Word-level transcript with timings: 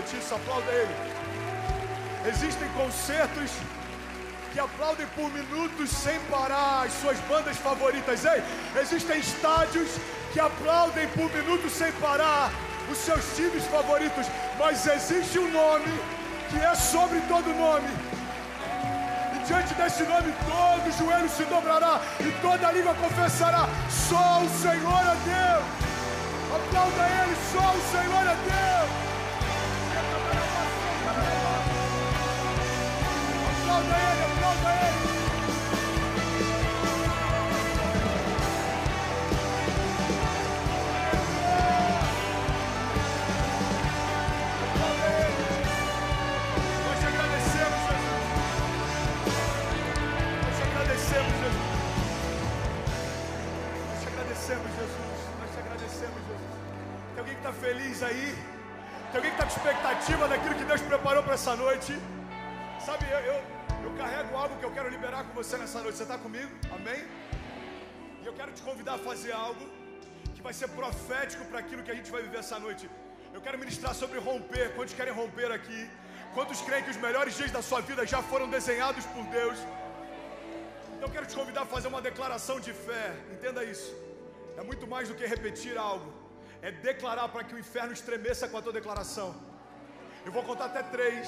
Isso, 0.00 0.34
aplauda 0.34 0.70
ele. 0.72 0.94
Existem 2.26 2.68
concertos 2.70 3.50
que 4.52 4.58
aplaudem 4.58 5.06
por 5.14 5.30
minutos 5.30 5.90
sem 5.90 6.18
parar 6.30 6.86
as 6.86 6.92
suas 6.94 7.18
bandas 7.20 7.56
favoritas. 7.58 8.24
Ei, 8.24 8.42
existem 8.80 9.18
estádios 9.20 9.90
que 10.32 10.40
aplaudem 10.40 11.06
por 11.08 11.30
minutos 11.32 11.72
sem 11.72 11.92
parar 11.92 12.50
os 12.90 12.98
seus 12.98 13.24
times 13.36 13.64
favoritos, 13.66 14.26
mas 14.58 14.86
existe 14.86 15.38
um 15.38 15.50
nome 15.50 16.00
que 16.48 16.58
é 16.58 16.74
sobre 16.74 17.20
todo 17.28 17.54
nome. 17.54 17.88
E 19.36 19.46
diante 19.46 19.74
desse 19.74 20.02
nome, 20.04 20.32
todo 20.48 20.98
joelho 20.98 21.28
se 21.28 21.44
dobrará 21.44 22.00
e 22.18 22.32
toda 22.40 22.72
língua 22.72 22.94
confessará: 22.94 23.68
só 23.88 24.40
o 24.42 24.48
Senhor 24.60 25.02
é 25.02 25.16
Deus. 25.24 25.64
Aplauda 26.56 27.06
Ele, 27.22 27.36
só 27.52 27.70
o 27.70 27.80
Senhor 27.92 28.26
é 28.26 28.36
Deus. 28.50 28.99
Aplauda 33.80 33.96
Ele, 33.96 34.24
aplauda 34.24 34.70
Ele. 34.86 35.00
Agradecemos, 54.40 54.70
Jesus. 54.74 55.20
Nós 55.40 55.50
te 55.50 55.58
agradecemos, 55.60 56.20
Jesus. 56.28 56.50
Tem 57.14 57.18
alguém 57.18 57.34
que 57.34 57.40
está 57.40 57.52
feliz 57.52 58.02
aí? 58.02 58.38
Tem 59.10 59.16
alguém 59.16 59.30
que 59.30 59.42
está 59.42 59.46
com 59.46 59.56
expectativa 59.56 60.28
daquilo 60.28 60.54
que 60.54 60.64
Deus 60.64 60.80
preparou 60.80 61.22
para 61.22 61.34
essa 61.34 61.54
noite? 61.54 61.98
Sabe, 62.84 63.06
eu, 63.10 63.18
eu, 63.18 63.42
algo 64.42 64.56
que 64.60 64.66
eu 64.68 64.74
quero 64.76 64.90
liberar 64.96 65.22
com 65.26 65.34
você 65.40 65.54
nessa 65.62 65.80
noite. 65.84 65.96
Você 65.98 66.06
está 66.08 66.18
comigo? 66.26 66.52
Amém? 66.76 67.00
E 68.22 68.26
eu 68.28 68.34
quero 68.38 68.52
te 68.56 68.62
convidar 68.68 68.94
a 68.98 69.02
fazer 69.08 69.32
algo 69.46 69.64
que 70.34 70.42
vai 70.46 70.54
ser 70.60 70.68
profético 70.80 71.42
para 71.48 71.58
aquilo 71.62 71.82
que 71.86 71.92
a 71.94 71.98
gente 71.98 72.10
vai 72.14 72.22
viver 72.26 72.38
essa 72.44 72.58
noite. 72.66 72.84
Eu 73.36 73.42
quero 73.46 73.58
ministrar 73.64 73.94
sobre 74.02 74.18
romper. 74.28 74.66
Quantos 74.76 74.94
querem 75.00 75.14
romper 75.20 75.50
aqui? 75.58 75.80
Quantos 76.36 76.60
creem 76.66 76.84
que 76.86 76.92
os 76.94 77.00
melhores 77.06 77.34
dias 77.40 77.52
da 77.56 77.62
sua 77.68 77.80
vida 77.90 78.02
já 78.14 78.22
foram 78.30 78.48
desenhados 78.56 79.04
por 79.14 79.24
Deus? 79.38 79.58
Então 80.94 81.06
eu 81.08 81.14
quero 81.16 81.26
te 81.30 81.36
convidar 81.40 81.62
a 81.66 81.72
fazer 81.74 81.88
uma 81.94 82.02
declaração 82.08 82.58
de 82.66 82.72
fé. 82.86 83.06
Entenda 83.34 83.62
isso. 83.74 83.90
É 84.60 84.64
muito 84.70 84.86
mais 84.94 85.08
do 85.10 85.16
que 85.18 85.26
repetir 85.36 85.76
algo. 85.90 86.08
É 86.62 86.70
declarar 86.90 87.28
para 87.34 87.44
que 87.44 87.54
o 87.54 87.60
inferno 87.64 87.92
estremeça 88.00 88.48
com 88.48 88.58
a 88.58 88.62
tua 88.66 88.74
declaração. 88.80 89.28
Eu 90.26 90.32
vou 90.36 90.44
contar 90.50 90.66
até 90.70 90.82
três. 90.96 91.26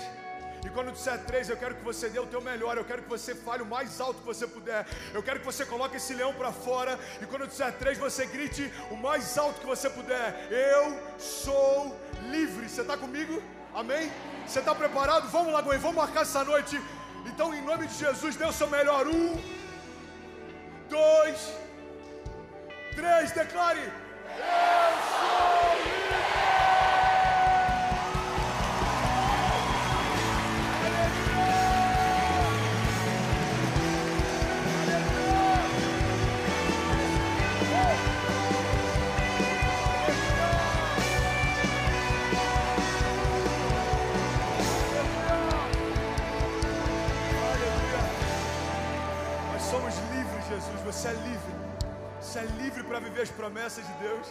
E 0.64 0.70
quando 0.70 0.92
disser 0.92 1.18
três, 1.24 1.48
eu 1.48 1.56
quero 1.56 1.74
que 1.74 1.82
você 1.82 2.08
dê 2.08 2.20
o 2.20 2.26
teu 2.26 2.40
melhor. 2.40 2.76
Eu 2.76 2.84
quero 2.84 3.02
que 3.02 3.08
você 3.08 3.34
fale 3.34 3.62
o 3.62 3.66
mais 3.66 4.00
alto 4.00 4.20
que 4.20 4.26
você 4.26 4.46
puder. 4.46 4.86
Eu 5.12 5.22
quero 5.22 5.40
que 5.40 5.46
você 5.46 5.66
coloque 5.66 5.96
esse 5.96 6.14
leão 6.14 6.32
para 6.34 6.52
fora. 6.52 6.98
E 7.20 7.26
quando 7.26 7.48
disser 7.48 7.72
três, 7.78 7.98
você 7.98 8.26
grite 8.26 8.72
o 8.90 8.96
mais 8.96 9.36
alto 9.36 9.60
que 9.60 9.66
você 9.66 9.90
puder. 9.90 10.46
Eu 10.50 11.18
sou 11.18 11.98
livre. 12.30 12.68
Você 12.68 12.82
está 12.82 12.96
comigo? 12.96 13.42
Amém? 13.74 14.12
Você 14.46 14.60
está 14.60 14.74
preparado? 14.74 15.28
Vamos 15.28 15.52
lá, 15.52 15.62
Gwen. 15.62 15.78
Vamos 15.78 15.96
marcar 15.96 16.22
essa 16.22 16.44
noite. 16.44 16.80
Então, 17.26 17.52
em 17.52 17.62
nome 17.62 17.88
de 17.88 17.94
Jesus, 17.94 18.36
dê 18.36 18.44
o 18.44 18.52
seu 18.52 18.68
melhor. 18.68 19.08
Um, 19.08 19.40
dois, 20.88 21.52
três. 22.94 23.32
Declare. 23.32 23.80
Eu 23.80 24.92
sou 25.10 25.21
Jesus. 50.62 50.80
Você 50.84 51.08
é 51.08 51.12
livre. 51.12 51.54
Você 52.20 52.38
é 52.38 52.44
livre 52.62 52.82
para 52.84 53.00
viver 53.00 53.22
as 53.22 53.30
promessas 53.30 53.84
de 53.86 53.92
Deus. 53.94 54.26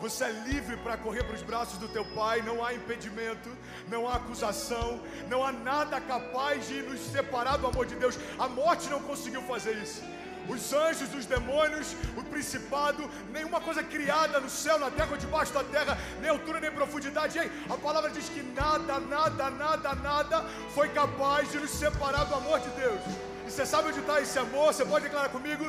Você 0.00 0.24
é 0.24 0.30
livre 0.30 0.76
para 0.78 0.96
correr 0.96 1.22
para 1.22 1.36
os 1.36 1.42
braços 1.42 1.78
do 1.78 1.88
teu 1.88 2.04
Pai. 2.04 2.42
Não 2.42 2.64
há 2.64 2.74
impedimento, 2.74 3.48
não 3.88 4.08
há 4.08 4.16
acusação, 4.16 5.00
não 5.28 5.44
há 5.44 5.52
nada 5.52 6.00
capaz 6.00 6.68
de 6.68 6.82
nos 6.82 7.00
separar 7.00 7.56
do 7.56 7.66
amor 7.66 7.86
de 7.86 7.94
Deus. 7.94 8.18
A 8.38 8.48
morte 8.48 8.88
não 8.88 9.00
conseguiu 9.00 9.42
fazer 9.42 9.74
isso. 9.76 10.02
Os 10.48 10.72
anjos, 10.72 11.14
os 11.14 11.24
demônios, 11.24 11.94
o 12.16 12.22
principado, 12.24 13.08
nenhuma 13.30 13.60
coisa 13.60 13.80
criada 13.80 14.40
no 14.40 14.50
céu, 14.50 14.76
na 14.76 14.90
terra 14.90 15.12
ou 15.12 15.16
debaixo 15.16 15.52
da 15.52 15.62
terra, 15.62 15.96
nem 16.20 16.30
altura 16.30 16.58
nem 16.58 16.72
profundidade. 16.72 17.38
Ei, 17.38 17.50
a 17.70 17.76
palavra 17.76 18.10
diz 18.10 18.28
que 18.28 18.42
nada, 18.42 18.98
nada, 18.98 19.50
nada, 19.50 19.94
nada 19.94 20.44
foi 20.74 20.88
capaz 20.88 21.52
de 21.52 21.58
nos 21.58 21.70
separar 21.70 22.24
do 22.24 22.34
amor 22.34 22.58
de 22.58 22.70
Deus. 22.70 23.31
E 23.46 23.50
você 23.50 23.64
sabe 23.66 23.88
onde 23.88 24.00
está 24.00 24.20
esse 24.20 24.38
amor? 24.38 24.66
Você 24.72 24.84
pode 24.84 25.04
declarar 25.04 25.30
comigo? 25.30 25.64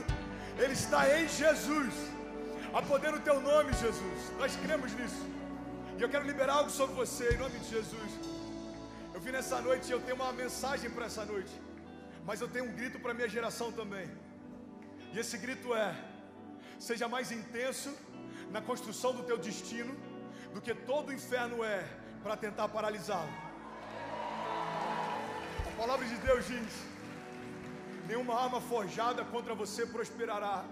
Ele 0.58 0.74
está 0.74 1.02
em 1.18 1.28
Jesus. 1.28 1.94
Há 2.74 2.82
poder 2.82 3.12
no 3.12 3.20
teu 3.20 3.40
nome, 3.40 3.74
Jesus. 3.74 4.20
Nós 4.38 4.56
cremos 4.64 4.92
nisso. 4.94 5.24
E 5.98 6.02
eu 6.02 6.10
quero 6.10 6.26
liberar 6.26 6.56
algo 6.60 6.70
sobre 6.70 6.96
você, 6.96 7.34
em 7.34 7.38
nome 7.38 7.58
de 7.60 7.70
Jesus. 7.70 8.12
Eu 9.14 9.20
vim 9.20 9.32
nessa 9.32 9.60
noite 9.62 9.88
e 9.90 9.92
eu 9.92 10.02
tenho 10.02 10.16
uma 10.16 10.32
mensagem 10.34 10.90
para 10.90 11.06
essa 11.06 11.26
noite. 11.26 11.54
Mas 12.26 12.42
eu 12.42 12.48
tenho 12.48 12.66
um 12.66 12.74
grito 12.80 13.00
para 13.00 13.14
minha 13.14 13.30
geração 13.30 13.72
também. 13.72 14.10
E 15.14 15.20
esse 15.20 15.38
grito 15.38 15.76
é: 15.76 15.96
seja 16.80 17.08
mais 17.08 17.32
intenso 17.32 17.92
na 18.52 18.62
construção 18.62 19.14
do 19.14 19.24
teu 19.24 19.38
destino 19.38 19.94
do 20.54 20.62
que 20.62 20.74
todo 20.74 21.10
o 21.10 21.14
inferno 21.14 21.64
é 21.64 21.84
para 22.24 22.36
tentar 22.38 22.68
paralisá-lo. 22.70 23.34
A 25.68 25.72
palavra 25.78 26.06
de 26.06 26.16
Deus 26.28 26.48
diz: 26.48 26.93
nenhuma 28.08 28.36
arma 28.46 28.60
forjada 28.62 29.24
contra 29.26 29.54
você 29.56 29.86
prosperará. 29.86 30.64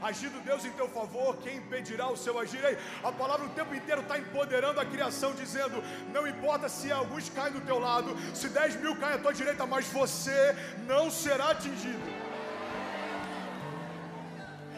Agindo 0.00 0.44
Deus 0.44 0.64
em 0.64 0.70
teu 0.72 0.88
favor, 0.88 1.36
quem 1.38 1.56
impedirá 1.56 2.08
o 2.10 2.16
seu 2.16 2.38
agir? 2.38 2.62
Ei, 2.62 2.76
a 3.02 3.10
palavra 3.10 3.46
o 3.46 3.50
tempo 3.50 3.74
inteiro 3.74 4.02
está 4.02 4.18
empoderando 4.18 4.78
a 4.78 4.84
criação, 4.84 5.32
dizendo: 5.32 5.82
não 6.12 6.26
importa 6.26 6.68
se 6.68 6.92
alguns 6.92 7.30
caem 7.30 7.54
do 7.54 7.62
teu 7.62 7.78
lado, 7.78 8.14
se 8.34 8.48
dez 8.50 8.76
mil 8.76 8.94
caem 8.96 9.14
à 9.14 9.18
tua 9.18 9.32
direita, 9.32 9.64
mas 9.64 9.86
você 9.86 10.54
não 10.86 11.10
será 11.10 11.50
atingido. 11.52 12.10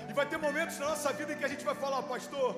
E 0.08 0.12
vai 0.12 0.26
ter 0.26 0.38
momentos 0.38 0.78
na 0.78 0.90
nossa 0.90 1.12
vida 1.12 1.32
em 1.32 1.36
que 1.36 1.44
a 1.44 1.48
gente 1.48 1.64
vai 1.64 1.74
falar, 1.74 2.02
pastor, 2.04 2.56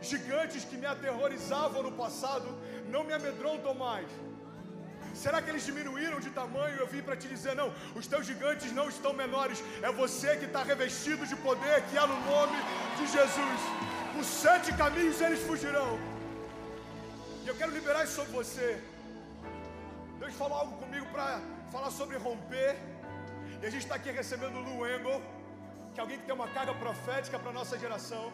gigantes 0.00 0.64
que 0.64 0.76
me 0.76 0.86
aterrorizavam 0.86 1.82
no 1.84 1.92
passado 1.92 2.58
não 2.88 3.04
me 3.04 3.12
amedrontam 3.12 3.72
mais. 3.74 4.08
Será 5.14 5.42
que 5.42 5.50
eles 5.50 5.64
diminuíram 5.64 6.20
de 6.20 6.30
tamanho? 6.30 6.76
Eu 6.76 6.86
vim 6.86 7.02
para 7.02 7.16
te 7.16 7.28
dizer, 7.28 7.54
não, 7.54 7.72
os 7.94 8.06
teus 8.06 8.26
gigantes 8.26 8.72
não 8.72 8.88
estão 8.88 9.12
menores, 9.12 9.62
é 9.82 9.90
você 9.92 10.36
que 10.36 10.46
está 10.46 10.62
revestido 10.62 11.26
de 11.26 11.36
poder 11.36 11.82
que 11.88 11.98
há 11.98 12.06
no 12.06 12.20
nome 12.30 12.56
de 12.98 13.06
Jesus. 13.06 13.60
Por 14.14 14.24
sete 14.24 14.72
caminhos 14.74 15.20
eles 15.20 15.42
fugirão. 15.42 15.98
E 17.44 17.48
eu 17.48 17.54
quero 17.54 17.72
liberar 17.72 18.04
isso 18.04 18.14
sobre 18.14 18.32
você. 18.32 18.82
Deus 20.18 20.34
falou 20.34 20.58
algo 20.58 20.76
comigo 20.76 21.06
para 21.06 21.40
falar 21.72 21.90
sobre 21.90 22.16
romper. 22.16 22.76
E 23.60 23.66
a 23.66 23.70
gente 23.70 23.84
está 23.84 23.96
aqui 23.96 24.10
recebendo 24.10 24.56
o 24.58 24.62
Lu 24.66 24.86
Engel, 24.86 25.22
que 25.92 26.00
é 26.00 26.02
alguém 26.02 26.18
que 26.18 26.26
tem 26.26 26.34
uma 26.34 26.48
carga 26.48 26.74
profética 26.74 27.38
para 27.38 27.50
a 27.50 27.52
nossa 27.52 27.78
geração. 27.78 28.32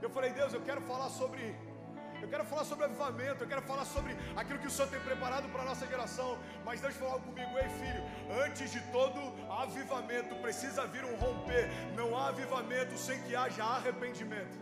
Eu 0.00 0.10
falei, 0.10 0.30
Deus, 0.32 0.52
eu 0.52 0.62
quero 0.62 0.80
falar 0.82 1.10
sobre. 1.10 1.54
Eu 2.22 2.28
quero 2.32 2.44
falar 2.44 2.64
sobre 2.64 2.84
avivamento, 2.84 3.42
eu 3.42 3.48
quero 3.52 3.62
falar 3.62 3.84
sobre 3.84 4.12
aquilo 4.40 4.58
que 4.60 4.68
o 4.68 4.70
Senhor 4.74 4.88
tem 4.88 5.00
preparado 5.00 5.48
para 5.52 5.62
a 5.62 5.64
nossa 5.70 5.86
geração. 5.92 6.38
Mas 6.64 6.80
Deus 6.80 6.94
falou 6.94 7.18
comigo, 7.28 7.58
ei 7.58 7.68
filho, 7.80 8.02
antes 8.44 8.70
de 8.70 8.80
todo 8.96 9.20
avivamento 9.62 10.36
precisa 10.36 10.86
vir 10.86 11.04
um 11.04 11.16
romper. 11.16 11.64
Não 11.96 12.16
há 12.16 12.28
avivamento 12.28 12.96
sem 12.96 13.20
que 13.24 13.34
haja 13.34 13.64
arrependimento. 13.64 14.56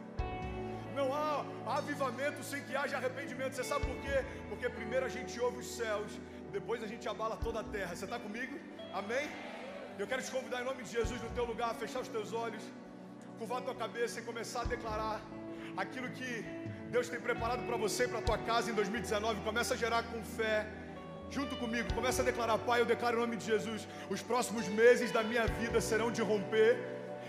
Não 0.94 1.12
há 1.14 1.44
avivamento 1.66 2.42
sem 2.42 2.62
que 2.64 2.74
haja 2.74 2.96
arrependimento. 2.96 3.52
Você 3.54 3.64
sabe 3.72 3.84
por 3.90 3.98
quê? 4.04 4.16
Porque 4.48 4.68
primeiro 4.80 5.04
a 5.04 5.12
gente 5.16 5.38
ouve 5.38 5.58
os 5.58 5.70
céus, 5.76 6.18
depois 6.50 6.82
a 6.82 6.86
gente 6.86 7.06
abala 7.14 7.36
toda 7.36 7.60
a 7.60 7.64
terra. 7.64 7.94
Você 7.94 8.06
está 8.06 8.18
comigo? 8.18 8.58
Amém? 8.94 9.28
Eu 9.98 10.06
quero 10.06 10.22
te 10.22 10.30
convidar 10.30 10.62
em 10.62 10.64
nome 10.64 10.82
de 10.82 10.92
Jesus 10.98 11.20
no 11.22 11.30
teu 11.38 11.44
lugar, 11.44 11.74
fechar 11.74 12.00
os 12.00 12.08
teus 12.08 12.32
olhos, 12.32 12.64
curvar 13.38 13.58
a 13.58 13.62
tua 13.68 13.74
cabeça 13.74 14.18
e 14.18 14.22
começar 14.22 14.62
a 14.62 14.64
declarar 14.76 15.20
aquilo 15.76 16.08
que 16.18 16.30
Deus 16.94 17.08
tem 17.12 17.20
preparado 17.26 17.62
para 17.68 17.76
você 17.84 18.02
e 18.04 18.08
para 18.12 18.20
a 18.22 18.26
tua 18.28 18.38
casa 18.50 18.70
em 18.70 18.76
2019. 18.80 19.42
Começa 19.48 19.74
a 19.74 19.80
gerar 19.82 20.02
com 20.10 20.20
fé. 20.38 20.56
Junto 21.36 21.54
comigo, 21.62 21.88
começa 21.98 22.20
a 22.22 22.24
declarar, 22.30 22.56
Pai, 22.68 22.78
eu 22.80 22.88
declaro 22.92 23.16
em 23.16 23.20
nome 23.24 23.36
de 23.40 23.46
Jesus, 23.52 23.82
os 24.14 24.22
próximos 24.30 24.66
meses 24.80 25.12
da 25.16 25.22
minha 25.30 25.44
vida 25.60 25.80
serão 25.88 26.08
de 26.16 26.22
romper 26.30 26.70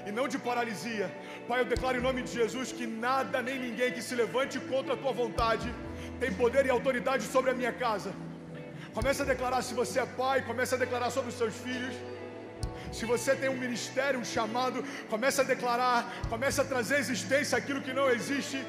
e 0.07 0.11
não 0.17 0.25
de 0.33 0.39
paralisia. 0.47 1.07
Pai, 1.49 1.59
eu 1.61 1.67
declaro 1.73 1.99
em 1.99 2.05
nome 2.07 2.23
de 2.27 2.33
Jesus 2.39 2.71
que 2.77 2.87
nada 3.05 3.43
nem 3.47 3.59
ninguém 3.67 3.91
que 3.97 4.01
se 4.07 4.15
levante 4.23 4.57
contra 4.71 4.95
a 4.95 4.99
tua 5.03 5.13
vontade 5.21 5.69
tem 6.21 6.33
poder 6.41 6.65
e 6.65 6.71
autoridade 6.77 7.23
sobre 7.35 7.51
a 7.51 7.57
minha 7.61 7.73
casa. 7.85 8.11
Comece 8.97 9.21
a 9.21 9.29
declarar 9.33 9.61
se 9.61 9.75
você 9.81 9.99
é 9.99 10.07
pai, 10.23 10.37
comece 10.51 10.73
a 10.75 10.81
declarar 10.85 11.11
sobre 11.17 11.29
os 11.31 11.37
seus 11.41 11.55
filhos. 11.67 11.95
Se 12.97 13.05
você 13.13 13.31
tem 13.41 13.49
um 13.55 13.61
ministério, 13.65 14.19
um 14.19 14.29
chamado, 14.35 14.83
comece 15.13 15.39
a 15.43 15.49
declarar, 15.53 15.99
comece 16.33 16.59
a 16.59 16.69
trazer 16.73 16.97
existência 17.05 17.57
aquilo 17.61 17.83
que 17.87 17.93
não 17.99 18.09
existe. 18.09 18.59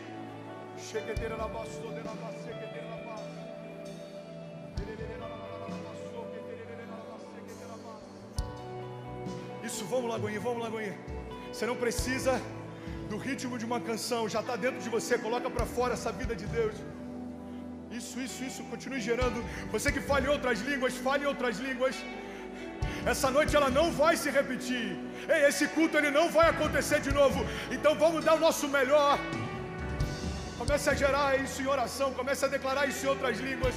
Isso, 9.69 9.85
vamos 9.85 10.11
lá, 10.11 10.19
Goinha, 10.19 10.41
vamos 10.41 10.63
lá, 10.63 10.69
Goinha. 10.69 10.97
Você 11.53 11.65
não 11.67 11.77
precisa 11.77 12.41
do 13.09 13.17
ritmo 13.17 13.57
de 13.61 13.65
uma 13.65 13.81
canção, 13.81 14.29
já 14.29 14.41
está 14.41 14.57
dentro 14.57 14.81
de 14.81 14.91
você, 14.97 15.17
coloca 15.27 15.49
para 15.49 15.67
fora 15.77 15.95
essa 15.95 16.11
vida 16.21 16.35
de 16.35 16.47
Deus. 16.47 16.75
Isso, 17.99 18.21
isso, 18.21 18.43
isso, 18.49 18.63
continue 18.65 19.01
gerando. 19.01 19.39
Você 19.71 19.93
que 19.93 20.01
fale 20.11 20.27
outras 20.29 20.61
línguas, 20.61 20.95
fale 21.09 21.27
outras 21.27 21.59
línguas. 21.59 21.97
Essa 23.13 23.31
noite 23.31 23.55
ela 23.55 23.71
não 23.79 23.87
vai 23.93 24.17
se 24.17 24.31
repetir. 24.31 24.87
Ei, 25.29 25.41
esse 25.49 25.67
culto 25.69 25.97
ele 25.97 26.11
não 26.11 26.29
vai 26.31 26.49
acontecer 26.51 27.01
de 27.01 27.13
novo. 27.21 27.41
Então 27.71 27.95
vamos 27.95 28.25
dar 28.25 28.35
o 28.35 28.41
nosso 28.47 28.67
melhor. 28.69 29.19
Comece 30.63 30.89
a 30.91 30.95
gerar 30.95 31.41
isso 31.45 31.61
em 31.61 31.67
oração, 31.67 32.09
comece 32.19 32.45
a 32.45 32.49
declarar 32.49 32.87
isso 32.89 33.05
em 33.05 33.09
outras 33.09 33.37
línguas. 33.47 33.75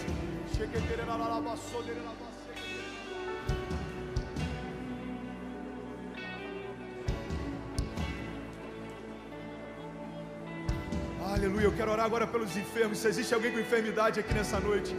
Aleluia, 11.33 11.63
eu 11.63 11.75
quero 11.75 11.91
orar 11.91 12.05
agora 12.05 12.27
pelos 12.27 12.55
enfermos. 12.55 12.99
Se 12.99 13.07
existe 13.07 13.33
alguém 13.33 13.51
com 13.51 13.59
enfermidade 13.59 14.19
aqui 14.19 14.35
nessa 14.35 14.59
noite, 14.59 14.95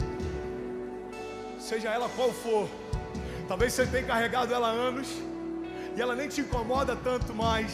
seja 1.57 1.87
ela 1.89 2.09
qual 2.17 2.33
for, 2.33 2.67
talvez 3.47 3.71
você 3.71 3.87
tenha 3.87 4.03
carregado 4.03 4.53
ela 4.53 4.67
há 4.67 4.71
anos 4.71 5.07
e 5.95 6.01
ela 6.01 6.17
nem 6.17 6.27
te 6.27 6.41
incomoda 6.41 6.97
tanto 6.97 7.33
mais. 7.33 7.71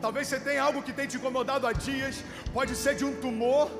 Talvez 0.00 0.28
você 0.28 0.40
tenha 0.40 0.62
algo 0.62 0.82
que 0.82 0.92
tem 0.92 1.06
te 1.06 1.16
incomodado 1.18 1.66
há 1.66 1.72
dias, 1.72 2.24
pode 2.54 2.74
ser 2.74 2.94
de 2.94 3.04
um 3.04 3.14
tumor 3.24 3.70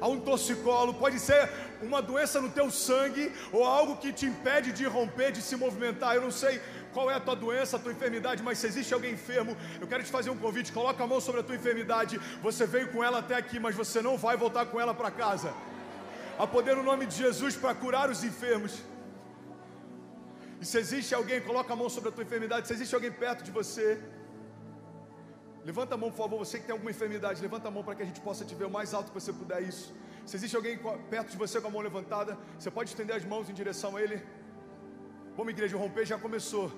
a 0.00 0.08
um 0.08 0.18
torcicolo, 0.18 0.92
pode 0.94 1.18
ser 1.20 1.48
uma 1.82 2.00
doença 2.00 2.40
no 2.40 2.48
teu 2.48 2.70
sangue 2.70 3.30
ou 3.52 3.64
algo 3.64 3.96
que 4.02 4.12
te 4.12 4.26
impede 4.26 4.72
de 4.72 4.84
romper, 4.96 5.30
de 5.30 5.42
se 5.42 5.56
movimentar. 5.56 6.14
Eu 6.14 6.22
não 6.22 6.30
sei 6.30 6.60
qual 6.94 7.10
é 7.10 7.14
a 7.14 7.20
tua 7.20 7.36
doença, 7.36 7.76
a 7.76 7.80
tua 7.80 7.92
enfermidade, 7.92 8.42
mas 8.42 8.58
se 8.58 8.66
existe 8.66 8.92
alguém 8.94 9.12
enfermo, 9.12 9.56
eu 9.80 9.86
quero 9.86 10.02
te 10.02 10.10
fazer 10.10 10.30
um 10.30 10.36
convite. 10.36 10.72
Coloca 10.72 11.04
a 11.04 11.06
mão 11.06 11.20
sobre 11.20 11.40
a 11.42 11.44
tua 11.44 11.54
enfermidade. 11.54 12.18
Você 12.42 12.66
veio 12.66 12.88
com 12.88 13.04
ela 13.04 13.18
até 13.18 13.36
aqui, 13.36 13.60
mas 13.60 13.74
você 13.74 14.00
não 14.02 14.16
vai 14.16 14.36
voltar 14.36 14.66
com 14.66 14.80
ela 14.80 14.94
para 14.94 15.10
casa. 15.10 15.52
Há 16.38 16.46
poder 16.46 16.74
no 16.74 16.82
nome 16.82 17.06
de 17.06 17.16
Jesus 17.16 17.54
para 17.54 17.74
curar 17.74 18.08
os 18.10 18.24
enfermos. 18.24 18.82
E 20.60 20.64
se 20.64 20.78
existe 20.78 21.14
alguém, 21.14 21.40
coloca 21.40 21.72
a 21.72 21.76
mão 21.76 21.88
sobre 21.88 22.08
a 22.08 22.12
tua 22.12 22.24
enfermidade. 22.24 22.66
Se 22.66 22.72
existe 22.72 22.94
alguém 22.94 23.12
perto 23.12 23.44
de 23.44 23.50
você, 23.50 23.98
levanta 25.64 25.94
a 25.94 25.98
mão, 25.98 26.10
por 26.10 26.18
favor. 26.18 26.38
Você 26.38 26.58
que 26.58 26.64
tem 26.64 26.72
alguma 26.72 26.90
enfermidade, 26.90 27.40
levanta 27.42 27.68
a 27.68 27.70
mão 27.70 27.82
para 27.82 27.94
que 27.94 28.02
a 28.02 28.06
gente 28.06 28.20
possa 28.20 28.44
te 28.44 28.54
ver 28.54 28.66
o 28.66 28.70
mais 28.70 28.94
alto 28.94 29.08
que 29.12 29.20
você 29.20 29.32
puder. 29.32 29.62
Isso. 29.62 29.94
Se 30.26 30.36
existe 30.36 30.56
alguém 30.56 30.78
perto 31.08 31.30
de 31.30 31.36
você 31.36 31.60
com 31.60 31.68
a 31.68 31.70
mão 31.70 31.80
levantada, 31.80 32.38
você 32.58 32.70
pode 32.70 32.90
estender 32.90 33.16
as 33.16 33.24
mãos 33.24 33.48
em 33.48 33.54
direção 33.54 33.96
a 33.96 34.02
ele. 34.02 34.22
Vamos, 35.36 35.52
igreja, 35.52 35.76
o 35.76 35.80
romper 35.80 36.04
já 36.04 36.18
começou. 36.18 36.70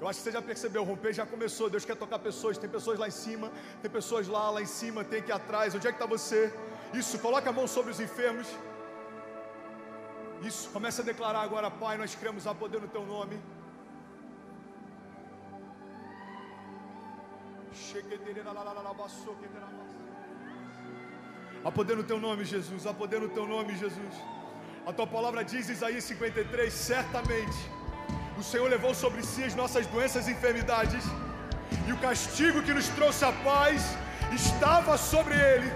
Eu 0.00 0.08
acho 0.08 0.18
que 0.18 0.24
você 0.24 0.32
já 0.32 0.42
percebeu, 0.42 0.82
o 0.82 0.84
romper 0.84 1.12
já 1.12 1.24
começou. 1.24 1.70
Deus 1.70 1.84
quer 1.84 1.96
tocar 1.96 2.18
pessoas. 2.18 2.58
Tem 2.58 2.68
pessoas 2.68 2.98
lá 2.98 3.06
em 3.08 3.16
cima, 3.24 3.52
tem 3.80 3.90
pessoas 3.90 4.26
lá, 4.26 4.50
lá 4.50 4.60
em 4.62 4.66
cima, 4.66 5.04
tem 5.04 5.20
aqui 5.20 5.32
atrás. 5.32 5.74
Onde 5.74 5.86
é 5.86 5.92
que 5.92 5.96
está 5.96 6.06
você? 6.06 6.52
Isso, 6.92 7.18
coloca 7.18 7.48
a 7.50 7.52
mão 7.52 7.66
sobre 7.66 7.92
os 7.92 8.00
enfermos. 8.00 8.48
Isso, 10.42 10.68
começa 10.70 11.02
a 11.02 11.04
declarar 11.04 11.40
agora, 11.40 11.70
Pai, 11.70 11.96
nós 11.96 12.14
queremos 12.14 12.46
a 12.46 12.54
poder 12.54 12.80
no 12.80 12.88
Teu 12.88 13.06
nome. 13.06 13.40
A 21.64 21.70
poder 21.70 21.96
no 21.96 22.04
Teu 22.04 22.20
nome, 22.20 22.44
Jesus. 22.44 22.86
A 22.86 22.92
poder 22.92 23.20
no 23.20 23.28
Teu 23.28 23.46
nome, 23.46 23.76
Jesus. 23.76 24.14
A 24.86 24.92
tua 24.92 25.06
palavra 25.06 25.42
diz, 25.42 25.68
Isaías 25.68 26.04
53, 26.04 26.72
certamente 26.72 27.58
o 28.38 28.42
Senhor 28.42 28.68
levou 28.68 28.94
sobre 28.94 29.22
si 29.22 29.42
as 29.42 29.54
nossas 29.54 29.86
doenças 29.86 30.28
e 30.28 30.32
enfermidades, 30.32 31.04
e 31.88 31.92
o 31.92 31.96
castigo 31.98 32.62
que 32.62 32.74
nos 32.74 32.88
trouxe 32.88 33.24
a 33.24 33.32
paz 33.32 33.96
estava 34.32 34.98
sobre 34.98 35.34
ele, 35.34 35.72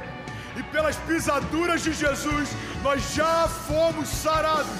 e 0.58 0.62
pelas 0.74 0.96
pisaduras 0.96 1.82
de 1.82 1.92
Jesus 1.92 2.50
nós 2.82 3.14
já 3.14 3.48
fomos 3.48 4.08
sarados. 4.08 4.78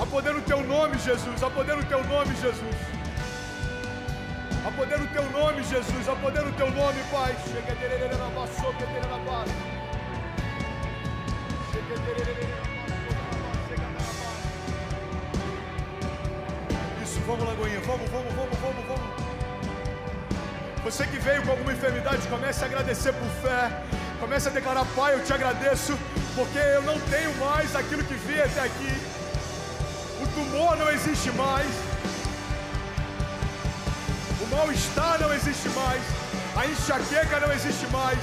A 0.00 0.06
poder 0.06 0.34
no 0.34 0.42
teu 0.42 0.60
nome, 0.64 0.98
Jesus, 0.98 1.42
a 1.42 1.50
poder 1.50 1.76
no 1.76 1.84
teu 1.84 2.02
nome, 2.04 2.34
Jesus. 2.36 2.76
Poder 4.76 4.98
no 4.98 5.06
teu 5.06 5.30
nome, 5.30 5.62
Jesus, 5.62 6.08
a 6.08 6.16
poder 6.16 6.42
no 6.42 6.52
teu 6.52 6.68
nome, 6.70 7.00
Pai. 7.10 7.32
Isso, 17.02 17.20
vamos 17.20 17.46
Lagoinha, 17.46 17.80
vamos, 17.80 18.10
vamos, 18.10 18.34
vamos, 18.34 18.58
vamos, 18.58 18.86
vamos. 18.88 19.24
Você 20.82 21.06
que 21.06 21.18
veio 21.18 21.42
com 21.42 21.52
alguma 21.52 21.72
enfermidade, 21.72 22.26
comece 22.26 22.64
a 22.64 22.66
agradecer 22.66 23.12
por 23.12 23.28
fé. 23.48 23.70
Comece 24.18 24.48
a 24.48 24.50
declarar, 24.50 24.84
Pai, 24.96 25.14
eu 25.14 25.24
te 25.24 25.32
agradeço, 25.32 25.96
porque 26.34 26.58
eu 26.58 26.82
não 26.82 26.98
tenho 27.00 27.32
mais 27.36 27.76
aquilo 27.76 28.02
que 28.02 28.14
vi 28.14 28.42
até 28.42 28.60
aqui. 28.60 28.92
O 30.20 30.26
tumor 30.34 30.76
não 30.76 30.90
existe 30.90 31.30
mais. 31.30 31.83
Mal-estar 34.54 35.20
não 35.20 35.34
existe 35.34 35.68
mais. 35.70 36.02
A 36.56 36.64
enxaqueca 36.66 37.40
não 37.40 37.52
existe 37.52 37.86
mais. 37.88 38.18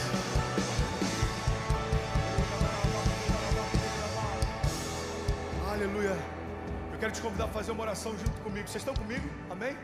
Aleluia. 5.70 6.16
Eu 6.94 7.00
quero 7.00 7.12
te 7.12 7.22
convidar 7.22 7.46
a 7.46 7.48
fazer 7.50 7.74
uma 7.74 7.84
oração 7.84 8.14
junto 8.18 8.40
comigo. 8.46 8.66
Vocês 8.66 8.82
estão 8.82 8.94
comigo? 8.94 9.30
Amém? 9.50 9.76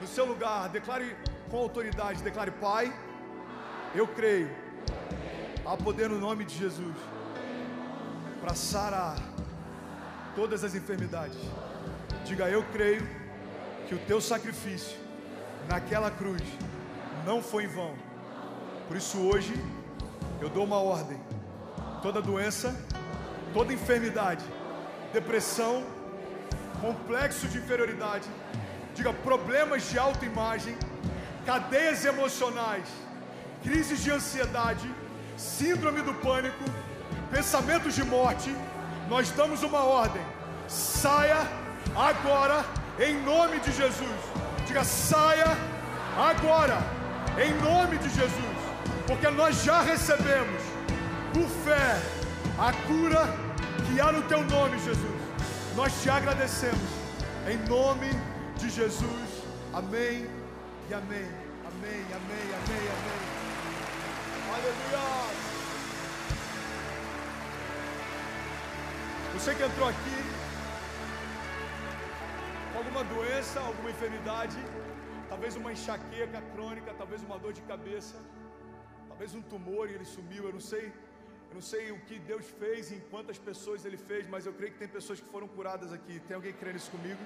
No 0.00 0.08
seu 0.08 0.24
lugar, 0.24 0.68
declare 0.70 1.16
com 1.48 1.58
autoridade: 1.58 2.20
declare, 2.20 2.50
Pai, 2.50 2.92
eu 3.94 4.08
creio. 4.08 4.50
Há 5.64 5.76
poder 5.76 6.08
no 6.08 6.18
nome 6.18 6.44
de 6.44 6.58
Jesus 6.58 6.96
para 8.40 8.54
sarar 8.54 9.18
todas 10.34 10.64
as 10.64 10.74
enfermidades. 10.74 11.38
Diga, 12.24 12.48
eu 12.48 12.64
creio 12.72 13.06
que 13.86 13.94
o 13.94 13.98
teu 13.98 14.20
sacrifício 14.20 14.99
naquela 15.68 16.10
cruz 16.10 16.42
não 17.24 17.42
foi 17.42 17.64
em 17.64 17.68
vão. 17.68 17.94
Por 18.88 18.96
isso 18.96 19.18
hoje 19.18 19.54
eu 20.40 20.48
dou 20.48 20.64
uma 20.64 20.78
ordem. 20.78 21.18
Toda 22.02 22.22
doença, 22.22 22.74
toda 23.52 23.72
enfermidade 23.72 24.44
depressão, 25.12 25.84
complexo 26.80 27.48
de 27.48 27.58
inferioridade, 27.58 28.28
diga 28.94 29.12
problemas 29.12 29.88
de 29.90 29.98
autoimagem, 29.98 30.76
cadeias 31.44 32.04
emocionais, 32.04 32.88
crises 33.62 34.02
de 34.02 34.10
ansiedade, 34.10 34.88
síndrome 35.36 36.02
do 36.02 36.14
pânico, 36.14 36.64
pensamentos 37.30 37.94
de 37.94 38.04
morte, 38.04 38.54
nós 39.08 39.30
damos 39.30 39.62
uma 39.62 39.84
ordem: 39.84 40.22
saia 40.68 41.46
agora 41.96 42.64
em 42.98 43.22
nome 43.22 43.58
de 43.60 43.72
Jesus. 43.72 44.20
Diga, 44.70 44.84
saia 44.84 45.58
agora 46.16 46.78
em 47.44 47.52
nome 47.60 47.98
de 47.98 48.08
Jesus, 48.08 48.58
porque 49.04 49.28
nós 49.28 49.64
já 49.64 49.82
recebemos 49.82 50.62
por 51.34 51.48
fé 51.64 52.00
a 52.56 52.72
cura 52.86 53.26
que 53.84 54.00
há 54.00 54.12
no 54.12 54.22
teu 54.28 54.44
nome, 54.44 54.78
Jesus. 54.78 55.20
Nós 55.74 55.92
te 56.00 56.08
agradecemos. 56.08 56.88
Em 57.48 57.56
nome 57.68 58.10
de 58.58 58.70
Jesus. 58.70 59.28
Amém 59.74 60.30
e 60.88 60.94
amém. 60.94 61.28
Amém, 61.66 62.06
amém, 62.20 62.46
amém, 62.60 62.84
amém. 62.94 63.20
Aleluia. 64.54 65.34
Você 69.34 69.52
que 69.52 69.64
entrou 69.64 69.88
aqui 69.88 70.29
alguma 72.80 73.02
doença, 73.04 73.60
alguma 73.60 73.90
enfermidade, 73.94 74.58
talvez 75.28 75.54
uma 75.60 75.70
enxaqueca 75.76 76.40
crônica, 76.54 76.94
talvez 77.00 77.22
uma 77.28 77.38
dor 77.44 77.52
de 77.58 77.62
cabeça, 77.72 78.16
talvez 79.08 79.34
um 79.34 79.42
tumor 79.52 79.84
e 79.90 79.94
ele 79.96 80.08
sumiu, 80.16 80.44
eu 80.48 80.54
não 80.58 80.64
sei 80.72 80.84
eu 81.50 81.56
não 81.58 81.64
sei 81.68 81.84
o 81.90 81.98
que 82.08 82.16
Deus 82.30 82.46
fez, 82.60 82.92
em 82.92 83.00
quantas 83.12 83.36
pessoas 83.36 83.84
Ele 83.84 83.96
fez, 83.96 84.24
mas 84.34 84.46
eu 84.46 84.52
creio 84.52 84.72
que 84.72 84.78
tem 84.78 84.86
pessoas 84.86 85.18
que 85.18 85.28
foram 85.28 85.48
curadas 85.48 85.92
aqui. 85.92 86.20
Tem 86.28 86.36
alguém 86.36 86.52
crendo 86.52 86.76
isso 86.76 86.92
comigo? 86.92 87.18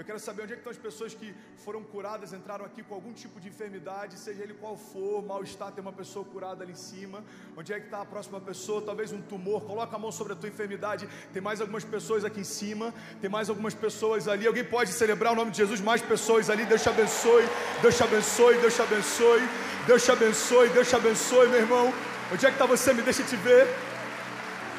Eu 0.00 0.04
quero 0.04 0.18
saber 0.18 0.44
onde 0.44 0.54
é 0.54 0.56
que 0.56 0.60
estão 0.60 0.70
as 0.70 0.78
pessoas 0.78 1.12
que 1.12 1.34
foram 1.62 1.82
curadas, 1.82 2.32
entraram 2.32 2.64
aqui 2.64 2.82
com 2.82 2.94
algum 2.94 3.12
tipo 3.12 3.38
de 3.38 3.48
enfermidade, 3.48 4.18
seja 4.18 4.42
ele 4.42 4.54
qual 4.54 4.74
for, 4.74 5.22
mal-estar, 5.22 5.72
tem 5.72 5.82
uma 5.82 5.92
pessoa 5.92 6.24
curada 6.24 6.64
ali 6.64 6.72
em 6.72 6.74
cima. 6.74 7.22
Onde 7.54 7.74
é 7.74 7.78
que 7.78 7.84
está 7.84 8.00
a 8.00 8.06
próxima 8.06 8.40
pessoa? 8.40 8.80
Talvez 8.80 9.12
um 9.12 9.20
tumor. 9.20 9.60
Coloca 9.60 9.94
a 9.94 9.98
mão 9.98 10.10
sobre 10.10 10.32
a 10.32 10.36
tua 10.36 10.48
enfermidade. 10.48 11.06
Tem 11.34 11.42
mais 11.42 11.60
algumas 11.60 11.84
pessoas 11.84 12.24
aqui 12.24 12.40
em 12.40 12.44
cima. 12.44 12.94
Tem 13.20 13.28
mais 13.28 13.50
algumas 13.50 13.74
pessoas 13.74 14.26
ali. 14.26 14.46
Alguém 14.46 14.64
pode 14.64 14.90
celebrar 14.90 15.34
o 15.34 15.36
nome 15.36 15.50
de 15.50 15.58
Jesus? 15.58 15.82
Mais 15.82 16.00
pessoas 16.00 16.48
ali. 16.48 16.64
Deus 16.64 16.82
te 16.82 16.88
abençoe. 16.88 17.46
Deus 17.82 17.94
te 17.94 18.02
abençoe. 18.02 18.56
Deus 18.56 18.74
te 18.74 18.80
abençoe. 18.80 19.42
Deus 19.86 20.02
te 20.02 20.10
abençoe. 20.12 20.68
Deus 20.70 20.88
te 20.88 20.96
abençoe, 20.96 21.48
meu 21.48 21.60
irmão. 21.60 21.92
Onde 22.32 22.46
é 22.46 22.48
que 22.48 22.54
está 22.54 22.64
você? 22.64 22.94
Me 22.94 23.02
deixa 23.02 23.22
te 23.22 23.36
ver. 23.36 23.68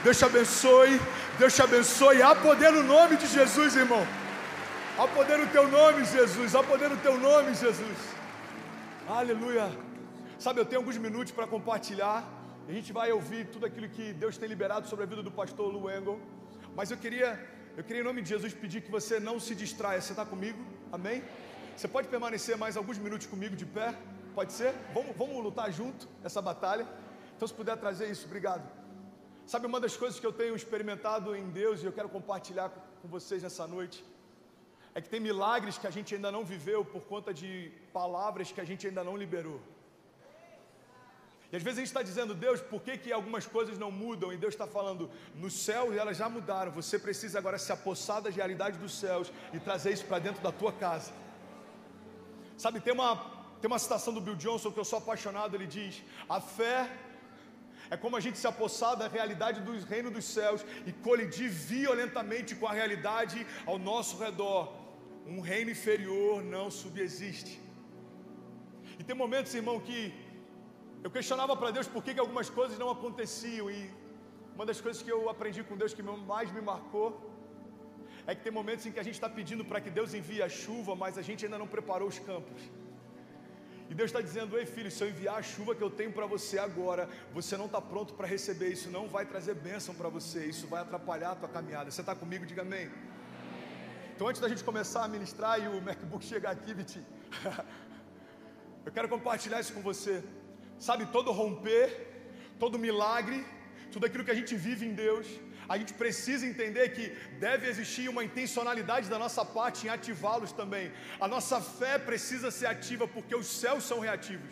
Deus 0.03 0.17
te 0.17 0.25
abençoe. 0.25 0.99
Deus 1.37 1.53
te 1.53 1.61
abençoe. 1.61 2.23
Há 2.23 2.33
poder 2.33 2.71
no 2.71 2.81
nome 2.81 3.17
de 3.17 3.27
Jesus, 3.27 3.75
irmão. 3.75 4.03
Há 4.99 5.07
poder 5.07 5.37
no 5.37 5.47
teu 5.47 5.69
nome, 5.69 6.03
Jesus. 6.03 6.53
Há 6.53 6.61
poder 6.61 6.89
no 6.89 6.97
teu 6.97 7.17
nome, 7.17 7.53
Jesus. 7.55 7.97
Aleluia. 9.07 9.71
Sabe, 10.37 10.59
eu 10.59 10.65
tenho 10.65 10.81
alguns 10.81 10.97
minutos 10.97 11.31
para 11.31 11.47
compartilhar. 11.47 12.17
A 12.67 12.73
gente 12.73 12.91
vai 12.91 13.09
ouvir 13.11 13.47
tudo 13.47 13.65
aquilo 13.65 13.87
que 13.87 14.11
Deus 14.11 14.37
tem 14.37 14.49
liberado 14.49 14.89
sobre 14.89 15.05
a 15.05 15.07
vida 15.07 15.23
do 15.23 15.31
pastor 15.31 15.71
Lu 15.73 15.89
Engel. 15.89 16.19
Mas 16.75 16.91
eu 16.91 16.97
queria, 16.97 17.29
eu 17.77 17.83
queria 17.85 18.01
em 18.01 18.05
nome 18.05 18.21
de 18.21 18.29
Jesus 18.29 18.53
pedir 18.53 18.81
que 18.81 18.91
você 18.91 19.17
não 19.17 19.39
se 19.39 19.55
distraia. 19.55 20.01
Você 20.01 20.11
está 20.11 20.25
comigo? 20.25 20.59
Amém? 20.91 21.23
Você 21.75 21.87
pode 21.87 22.09
permanecer 22.09 22.57
mais 22.57 22.75
alguns 22.75 22.97
minutos 22.97 23.27
comigo 23.27 23.55
de 23.55 23.65
pé? 23.65 23.95
Pode 24.35 24.51
ser? 24.51 24.73
Vamos, 24.93 25.15
vamos 25.15 25.41
lutar 25.41 25.71
junto 25.71 26.07
essa 26.21 26.41
batalha. 26.41 26.85
Então, 27.37 27.47
se 27.47 27.53
puder 27.53 27.77
trazer 27.77 28.11
isso, 28.11 28.25
obrigado. 28.25 28.69
Sabe, 29.45 29.67
uma 29.67 29.79
das 29.79 29.95
coisas 29.95 30.19
que 30.19 30.27
eu 30.27 30.33
tenho 30.33 30.53
experimentado 30.53 31.33
em 31.33 31.49
Deus 31.49 31.81
e 31.81 31.85
eu 31.85 31.93
quero 31.93 32.09
compartilhar 32.09 32.69
com 33.01 33.07
vocês 33.07 33.41
nessa 33.41 33.65
noite 33.65 34.03
é 34.93 35.01
que 35.01 35.09
tem 35.09 35.19
milagres 35.19 35.77
que 35.77 35.87
a 35.87 35.91
gente 35.91 36.13
ainda 36.15 36.31
não 36.31 36.43
viveu 36.43 36.83
por 36.83 37.01
conta 37.03 37.33
de 37.33 37.71
palavras 37.93 38.51
que 38.51 38.59
a 38.59 38.65
gente 38.65 38.87
ainda 38.87 39.03
não 39.03 39.15
liberou. 39.15 39.61
E 41.51 41.55
às 41.57 41.63
vezes 41.63 41.79
a 41.79 41.81
gente 41.81 41.89
está 41.89 42.01
dizendo, 42.01 42.33
Deus, 42.33 42.61
por 42.61 42.81
que, 42.81 42.97
que 42.97 43.11
algumas 43.11 43.45
coisas 43.45 43.77
não 43.77 43.91
mudam? 43.91 44.31
E 44.31 44.37
Deus 44.37 44.53
está 44.53 44.65
falando, 44.65 45.09
nos 45.35 45.53
céus 45.53 45.95
elas 45.95 46.15
já 46.15 46.29
mudaram. 46.29 46.71
Você 46.71 46.97
precisa 46.97 47.39
agora 47.39 47.57
se 47.57 47.71
apossar 47.73 48.21
das 48.21 48.35
realidades 48.35 48.79
dos 48.79 48.97
céus 48.97 49.31
e 49.53 49.59
trazer 49.59 49.91
isso 49.91 50.05
para 50.05 50.19
dentro 50.19 50.41
da 50.41 50.51
tua 50.51 50.71
casa. 50.71 51.11
Sabe, 52.57 52.79
tem 52.79 52.93
uma, 52.93 53.17
tem 53.59 53.69
uma 53.69 53.79
citação 53.79 54.13
do 54.13 54.21
Bill 54.21 54.35
Johnson 54.35 54.71
que 54.71 54.79
eu 54.79 54.85
sou 54.85 54.99
apaixonado. 54.99 55.55
Ele 55.55 55.67
diz: 55.67 56.01
A 56.29 56.39
fé 56.39 56.89
é 57.89 57.97
como 57.97 58.15
a 58.15 58.21
gente 58.21 58.37
se 58.37 58.47
apossar 58.47 58.95
da 58.95 59.09
realidade 59.09 59.59
do 59.59 59.77
reino 59.85 60.09
dos 60.09 60.23
céus 60.23 60.65
e 60.85 60.93
colidir 60.93 61.49
violentamente 61.49 62.55
com 62.55 62.65
a 62.65 62.71
realidade 62.71 63.45
ao 63.65 63.77
nosso 63.77 64.17
redor 64.17 64.80
um 65.25 65.39
reino 65.39 65.71
inferior 65.71 66.43
não 66.43 66.69
subexiste. 66.71 67.59
E 68.99 69.03
tem 69.03 69.15
momentos, 69.15 69.53
irmão, 69.55 69.79
que 69.79 70.13
eu 71.03 71.09
questionava 71.09 71.55
para 71.55 71.71
Deus 71.71 71.87
por 71.87 72.03
que, 72.03 72.13
que 72.13 72.19
algumas 72.19 72.49
coisas 72.49 72.77
não 72.77 72.89
aconteciam. 72.89 73.69
E 73.69 73.89
uma 74.55 74.65
das 74.65 74.79
coisas 74.79 75.01
que 75.01 75.11
eu 75.11 75.29
aprendi 75.29 75.63
com 75.63 75.77
Deus 75.77 75.93
que 75.93 76.03
mais 76.03 76.51
me 76.51 76.61
marcou 76.61 77.09
é 78.27 78.35
que 78.35 78.43
tem 78.43 78.51
momentos 78.51 78.85
em 78.85 78.91
que 78.91 78.99
a 78.99 79.03
gente 79.03 79.15
está 79.15 79.29
pedindo 79.29 79.65
para 79.65 79.81
que 79.81 79.89
Deus 79.89 80.13
envie 80.13 80.41
a 80.41 80.49
chuva, 80.49 80.95
mas 80.95 81.17
a 81.17 81.21
gente 81.21 81.45
ainda 81.45 81.57
não 81.57 81.67
preparou 81.67 82.07
os 82.07 82.19
campos. 82.19 82.61
E 83.89 83.93
Deus 83.93 84.09
está 84.09 84.21
dizendo: 84.21 84.57
Ei 84.57 84.65
filho, 84.65 84.91
se 84.91 85.03
eu 85.03 85.09
enviar 85.09 85.35
a 85.37 85.41
chuva 85.41 85.75
que 85.75 85.81
eu 85.81 85.89
tenho 85.89 86.13
para 86.13 86.25
você 86.25 86.57
agora, 86.57 87.09
você 87.33 87.57
não 87.57 87.65
está 87.65 87.81
pronto 87.81 88.13
para 88.13 88.27
receber 88.27 88.69
isso, 88.69 88.89
não 88.89 89.07
vai 89.07 89.25
trazer 89.25 89.53
bênção 89.55 89.93
para 89.93 90.07
você, 90.07 90.45
isso 90.45 90.67
vai 90.67 90.81
atrapalhar 90.81 91.31
a 91.31 91.35
tua 91.35 91.49
caminhada. 91.49 91.91
Você 91.91 92.01
está 92.01 92.15
comigo? 92.15 92.45
Diga 92.45 92.61
amém. 92.61 92.89
Então, 94.21 94.29
antes 94.29 94.39
da 94.39 94.49
gente 94.51 94.63
começar 94.63 95.03
a 95.03 95.07
ministrar 95.07 95.53
e 95.59 95.67
o 95.67 95.81
MacBook 95.81 96.23
chegar 96.23 96.51
aqui, 96.51 96.75
Viti, 96.75 97.01
eu 98.85 98.91
quero 98.95 99.09
compartilhar 99.09 99.59
isso 99.59 99.73
com 99.73 99.81
você. 99.81 100.23
Sabe, 100.87 101.07
todo 101.07 101.31
romper, 101.31 101.87
todo 102.59 102.77
milagre, 102.77 103.43
tudo 103.91 104.05
aquilo 104.05 104.23
que 104.23 104.29
a 104.29 104.35
gente 104.35 104.55
vive 104.55 104.85
em 104.85 104.93
Deus, 104.93 105.25
a 105.67 105.75
gente 105.75 105.95
precisa 105.95 106.45
entender 106.45 106.89
que 106.89 107.09
deve 107.39 107.67
existir 107.67 108.09
uma 108.09 108.23
intencionalidade 108.23 109.09
da 109.09 109.17
nossa 109.17 109.43
parte 109.43 109.87
em 109.87 109.89
ativá-los 109.89 110.51
também. 110.51 110.93
A 111.19 111.27
nossa 111.27 111.59
fé 111.59 111.97
precisa 111.97 112.51
ser 112.51 112.67
ativa 112.67 113.07
porque 113.07 113.35
os 113.35 113.47
céus 113.47 113.83
são 113.85 114.01
reativos. 114.01 114.51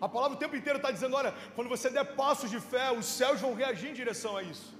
A 0.00 0.08
palavra 0.08 0.36
o 0.36 0.40
tempo 0.40 0.54
inteiro 0.54 0.76
está 0.78 0.92
dizendo: 0.92 1.16
olha, 1.16 1.34
quando 1.56 1.68
você 1.68 1.90
der 1.90 2.14
passos 2.14 2.48
de 2.48 2.60
fé, 2.60 2.92
os 2.92 3.06
céus 3.06 3.40
vão 3.40 3.54
reagir 3.54 3.90
em 3.90 4.00
direção 4.04 4.36
a 4.36 4.44
isso. 4.44 4.79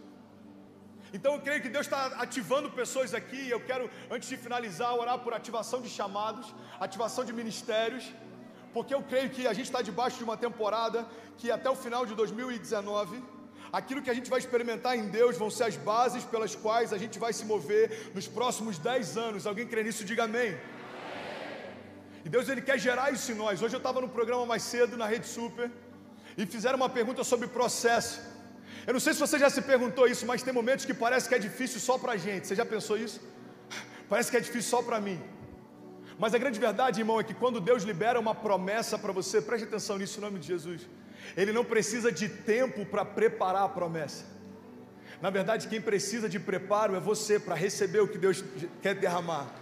Então 1.12 1.34
eu 1.34 1.40
creio 1.40 1.62
que 1.62 1.68
Deus 1.68 1.86
está 1.86 2.06
ativando 2.24 2.70
pessoas 2.70 3.12
aqui. 3.20 3.48
Eu 3.50 3.60
quero, 3.60 3.90
antes 4.10 4.28
de 4.28 4.36
finalizar, 4.36 4.94
orar 4.94 5.18
por 5.18 5.32
ativação 5.34 5.80
de 5.80 5.88
chamados, 5.88 6.54
ativação 6.78 7.24
de 7.24 7.32
ministérios, 7.32 8.04
porque 8.72 8.94
eu 8.94 9.02
creio 9.02 9.30
que 9.30 9.46
a 9.46 9.52
gente 9.52 9.66
está 9.66 9.82
debaixo 9.82 10.18
de 10.18 10.24
uma 10.24 10.36
temporada 10.36 11.06
que 11.38 11.50
até 11.50 11.68
o 11.68 11.74
final 11.74 12.06
de 12.06 12.14
2019, 12.14 13.22
aquilo 13.72 14.02
que 14.02 14.10
a 14.10 14.14
gente 14.14 14.30
vai 14.30 14.38
experimentar 14.38 14.96
em 14.96 15.08
Deus 15.08 15.36
vão 15.36 15.50
ser 15.50 15.64
as 15.64 15.76
bases 15.76 16.24
pelas 16.24 16.54
quais 16.54 16.92
a 16.92 16.98
gente 16.98 17.18
vai 17.18 17.32
se 17.32 17.44
mover 17.44 18.12
nos 18.14 18.28
próximos 18.28 18.78
10 18.78 19.16
anos. 19.16 19.46
Alguém 19.46 19.66
crê 19.66 19.82
nisso? 19.82 20.04
Diga 20.04 20.24
amém. 20.24 20.58
E 22.24 22.28
Deus 22.28 22.48
ele 22.48 22.60
quer 22.60 22.78
gerar 22.78 23.10
isso 23.10 23.32
em 23.32 23.34
nós. 23.34 23.62
Hoje 23.62 23.74
eu 23.74 23.78
estava 23.78 24.00
no 24.00 24.08
programa 24.08 24.44
mais 24.46 24.62
cedo 24.62 24.96
na 24.96 25.06
Rede 25.06 25.26
Super 25.26 25.70
e 26.36 26.46
fizeram 26.46 26.76
uma 26.76 26.88
pergunta 26.88 27.24
sobre 27.24 27.48
processo. 27.48 28.29
Eu 28.86 28.92
não 28.92 29.00
sei 29.00 29.12
se 29.14 29.20
você 29.20 29.38
já 29.38 29.50
se 29.50 29.62
perguntou 29.62 30.06
isso, 30.06 30.26
mas 30.26 30.42
tem 30.42 30.52
momentos 30.52 30.84
que 30.84 30.94
parece 30.94 31.28
que 31.28 31.34
é 31.34 31.38
difícil 31.38 31.80
só 31.80 31.98
para 31.98 32.12
a 32.12 32.16
gente. 32.16 32.46
Você 32.46 32.54
já 32.54 32.64
pensou 32.64 32.96
isso? 32.96 33.20
Parece 34.08 34.30
que 34.30 34.36
é 34.36 34.40
difícil 34.40 34.70
só 34.70 34.82
para 34.82 35.00
mim. 35.00 35.20
Mas 36.18 36.34
a 36.34 36.38
grande 36.38 36.58
verdade, 36.60 37.00
irmão, 37.00 37.18
é 37.20 37.24
que 37.24 37.32
quando 37.32 37.60
Deus 37.60 37.82
libera 37.82 38.18
uma 38.20 38.34
promessa 38.34 38.98
para 38.98 39.12
você, 39.12 39.40
preste 39.40 39.64
atenção 39.64 39.96
nisso 39.96 40.18
em 40.18 40.22
nome 40.22 40.38
de 40.38 40.46
Jesus. 40.46 40.86
Ele 41.36 41.52
não 41.52 41.64
precisa 41.64 42.10
de 42.10 42.28
tempo 42.28 42.84
para 42.84 43.04
preparar 43.04 43.62
a 43.62 43.68
promessa. 43.68 44.24
Na 45.20 45.30
verdade, 45.30 45.68
quem 45.68 45.80
precisa 45.80 46.28
de 46.28 46.38
preparo 46.38 46.94
é 46.94 47.00
você 47.00 47.38
para 47.38 47.54
receber 47.54 48.00
o 48.00 48.08
que 48.08 48.18
Deus 48.18 48.42
quer 48.82 48.94
derramar. 48.94 49.54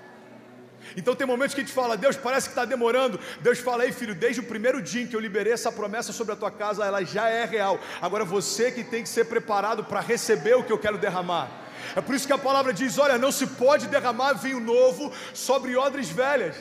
Então 0.97 1.15
tem 1.15 1.27
momentos 1.27 1.55
que 1.55 1.61
a 1.61 1.65
gente 1.65 1.75
fala, 1.75 1.97
Deus, 1.97 2.17
parece 2.17 2.49
que 2.49 2.53
está 2.53 2.65
demorando. 2.65 3.19
Deus 3.41 3.59
fala, 3.59 3.85
ei 3.85 3.93
filho, 3.93 4.15
desde 4.15 4.41
o 4.41 4.45
primeiro 4.45 4.81
dia 4.81 5.03
em 5.03 5.07
que 5.07 5.17
eu 5.17 5.21
liberei 5.21 5.53
essa 5.53 5.71
promessa 5.71 6.13
sobre 6.13 6.33
a 6.33 6.37
tua 6.37 6.51
casa, 6.51 6.85
ela 6.85 7.05
já 7.05 7.29
é 7.29 7.45
real. 7.45 7.79
Agora 8.01 8.25
você 8.25 8.71
que 8.71 8.85
tem 8.85 9.03
que 9.03 9.09
ser 9.09 9.25
preparado 9.25 9.85
para 9.85 10.01
receber 10.01 10.55
o 10.55 10.65
que 10.65 10.73
eu 10.73 10.79
quero 10.79 10.99
derramar. 10.99 11.49
É 11.95 12.01
por 12.01 12.15
isso 12.15 12.27
que 12.27 12.33
a 12.33 12.39
palavra 12.39 12.73
diz: 12.73 12.99
olha, 12.99 13.19
não 13.19 13.33
se 13.33 13.47
pode 13.47 13.87
derramar 13.87 14.35
vinho 14.35 14.61
novo 14.61 15.13
sobre 15.33 15.77
odres 15.77 16.09
velhas. 16.09 16.57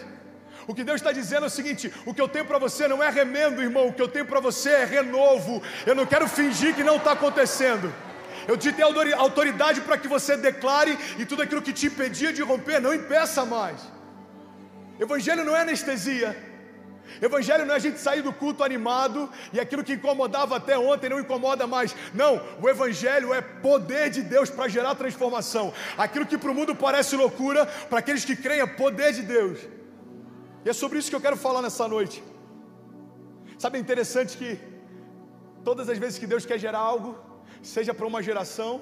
O 0.68 0.76
que 0.76 0.84
Deus 0.84 1.00
está 1.00 1.12
dizendo 1.12 1.46
é 1.46 1.48
o 1.48 1.50
seguinte: 1.50 1.92
o 2.06 2.14
que 2.14 2.22
eu 2.22 2.28
tenho 2.28 2.46
para 2.46 2.60
você 2.60 2.88
não 2.88 3.02
é 3.02 3.10
remendo, 3.10 3.62
irmão, 3.62 3.88
o 3.88 3.94
que 3.94 4.02
eu 4.02 4.08
tenho 4.08 4.26
para 4.26 4.40
você 4.40 4.70
é 4.70 4.86
renovo. 4.86 5.62
Eu 5.86 5.96
não 5.96 6.06
quero 6.06 6.28
fingir 6.28 6.76
que 6.76 6.84
não 6.84 6.98
está 6.98 7.14
acontecendo. 7.14 7.94
Eu 8.48 8.58
te 8.58 8.72
dei 8.72 8.86
autoridade 9.14 9.82
para 9.82 9.98
que 9.98 10.08
você 10.08 10.38
declare 10.38 10.98
e 11.18 11.26
tudo 11.26 11.42
aquilo 11.42 11.62
que 11.62 11.74
te 11.74 11.88
impedia 11.88 12.32
de 12.32 12.42
romper, 12.42 12.80
não 12.80 12.94
impeça 12.94 13.46
mais. 13.46 13.97
Evangelho 15.00 15.44
não 15.44 15.56
é 15.56 15.62
anestesia. 15.62 16.36
Evangelho 17.22 17.66
não 17.66 17.74
é 17.74 17.78
a 17.78 17.80
gente 17.80 18.00
sair 18.00 18.22
do 18.22 18.34
culto 18.34 18.64
animado 18.64 19.30
e 19.54 19.60
aquilo 19.60 19.84
que 19.84 19.94
incomodava 19.94 20.58
até 20.58 20.78
ontem 20.78 21.10
não 21.10 21.20
incomoda 21.20 21.66
mais. 21.66 21.96
Não, 22.14 22.42
o 22.62 22.70
Evangelho 22.70 23.34
é 23.34 23.42
poder 23.42 24.10
de 24.10 24.22
Deus 24.22 24.50
para 24.50 24.68
gerar 24.68 24.96
transformação. 24.96 25.74
Aquilo 25.98 26.26
que 26.26 26.38
para 26.38 26.52
o 26.52 26.54
mundo 26.54 26.76
parece 26.76 27.16
loucura, 27.16 27.66
para 27.90 28.00
aqueles 28.00 28.26
que 28.26 28.36
creem 28.36 28.62
é 28.62 28.68
poder 28.68 29.14
de 29.14 29.24
Deus. 29.24 29.60
E 30.66 30.70
é 30.70 30.74
sobre 30.74 31.00
isso 31.00 31.10
que 31.10 31.16
eu 31.16 31.22
quero 31.22 31.38
falar 31.38 31.62
nessa 31.62 31.88
noite. 31.88 32.24
Sabe, 33.58 33.78
é 33.78 33.82
interessante 33.82 34.38
que 34.38 34.60
todas 35.64 35.90
as 35.90 35.98
vezes 35.98 36.20
que 36.20 36.28
Deus 36.28 36.46
quer 36.46 36.60
gerar 36.60 36.80
algo, 36.80 37.18
seja 37.62 37.94
para 37.94 38.06
uma 38.06 38.22
geração, 38.22 38.82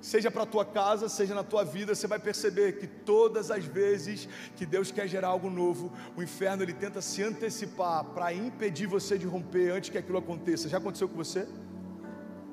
seja 0.00 0.30
para 0.30 0.44
a 0.44 0.46
tua 0.46 0.64
casa, 0.64 1.08
seja 1.08 1.34
na 1.34 1.44
tua 1.44 1.64
vida, 1.64 1.94
você 1.94 2.06
vai 2.06 2.18
perceber 2.18 2.78
que 2.78 2.86
todas 2.86 3.50
as 3.50 3.64
vezes 3.64 4.28
que 4.56 4.64
Deus 4.64 4.90
quer 4.90 5.06
gerar 5.06 5.28
algo 5.28 5.50
novo, 5.50 5.92
o 6.16 6.22
inferno 6.22 6.62
ele 6.62 6.72
tenta 6.72 7.02
se 7.02 7.22
antecipar 7.22 8.04
para 8.04 8.32
impedir 8.32 8.86
você 8.86 9.18
de 9.18 9.26
romper 9.26 9.70
antes 9.70 9.90
que 9.90 9.98
aquilo 9.98 10.18
aconteça. 10.18 10.68
Já 10.68 10.78
aconteceu 10.78 11.08
com 11.08 11.16
você? 11.16 11.46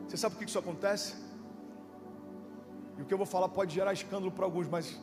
Você 0.08 0.18
sabe 0.18 0.36
por 0.36 0.44
que 0.44 0.50
isso 0.50 0.60
acontece? 0.60 1.16
E 2.98 3.02
o 3.02 3.06
que 3.06 3.14
eu 3.14 3.18
vou 3.18 3.28
falar 3.28 3.50
pode 3.50 3.74
gerar 3.74 3.94
escândalo 3.94 4.32
para 4.32 4.46
alguns, 4.46 4.68
mas 4.68 5.00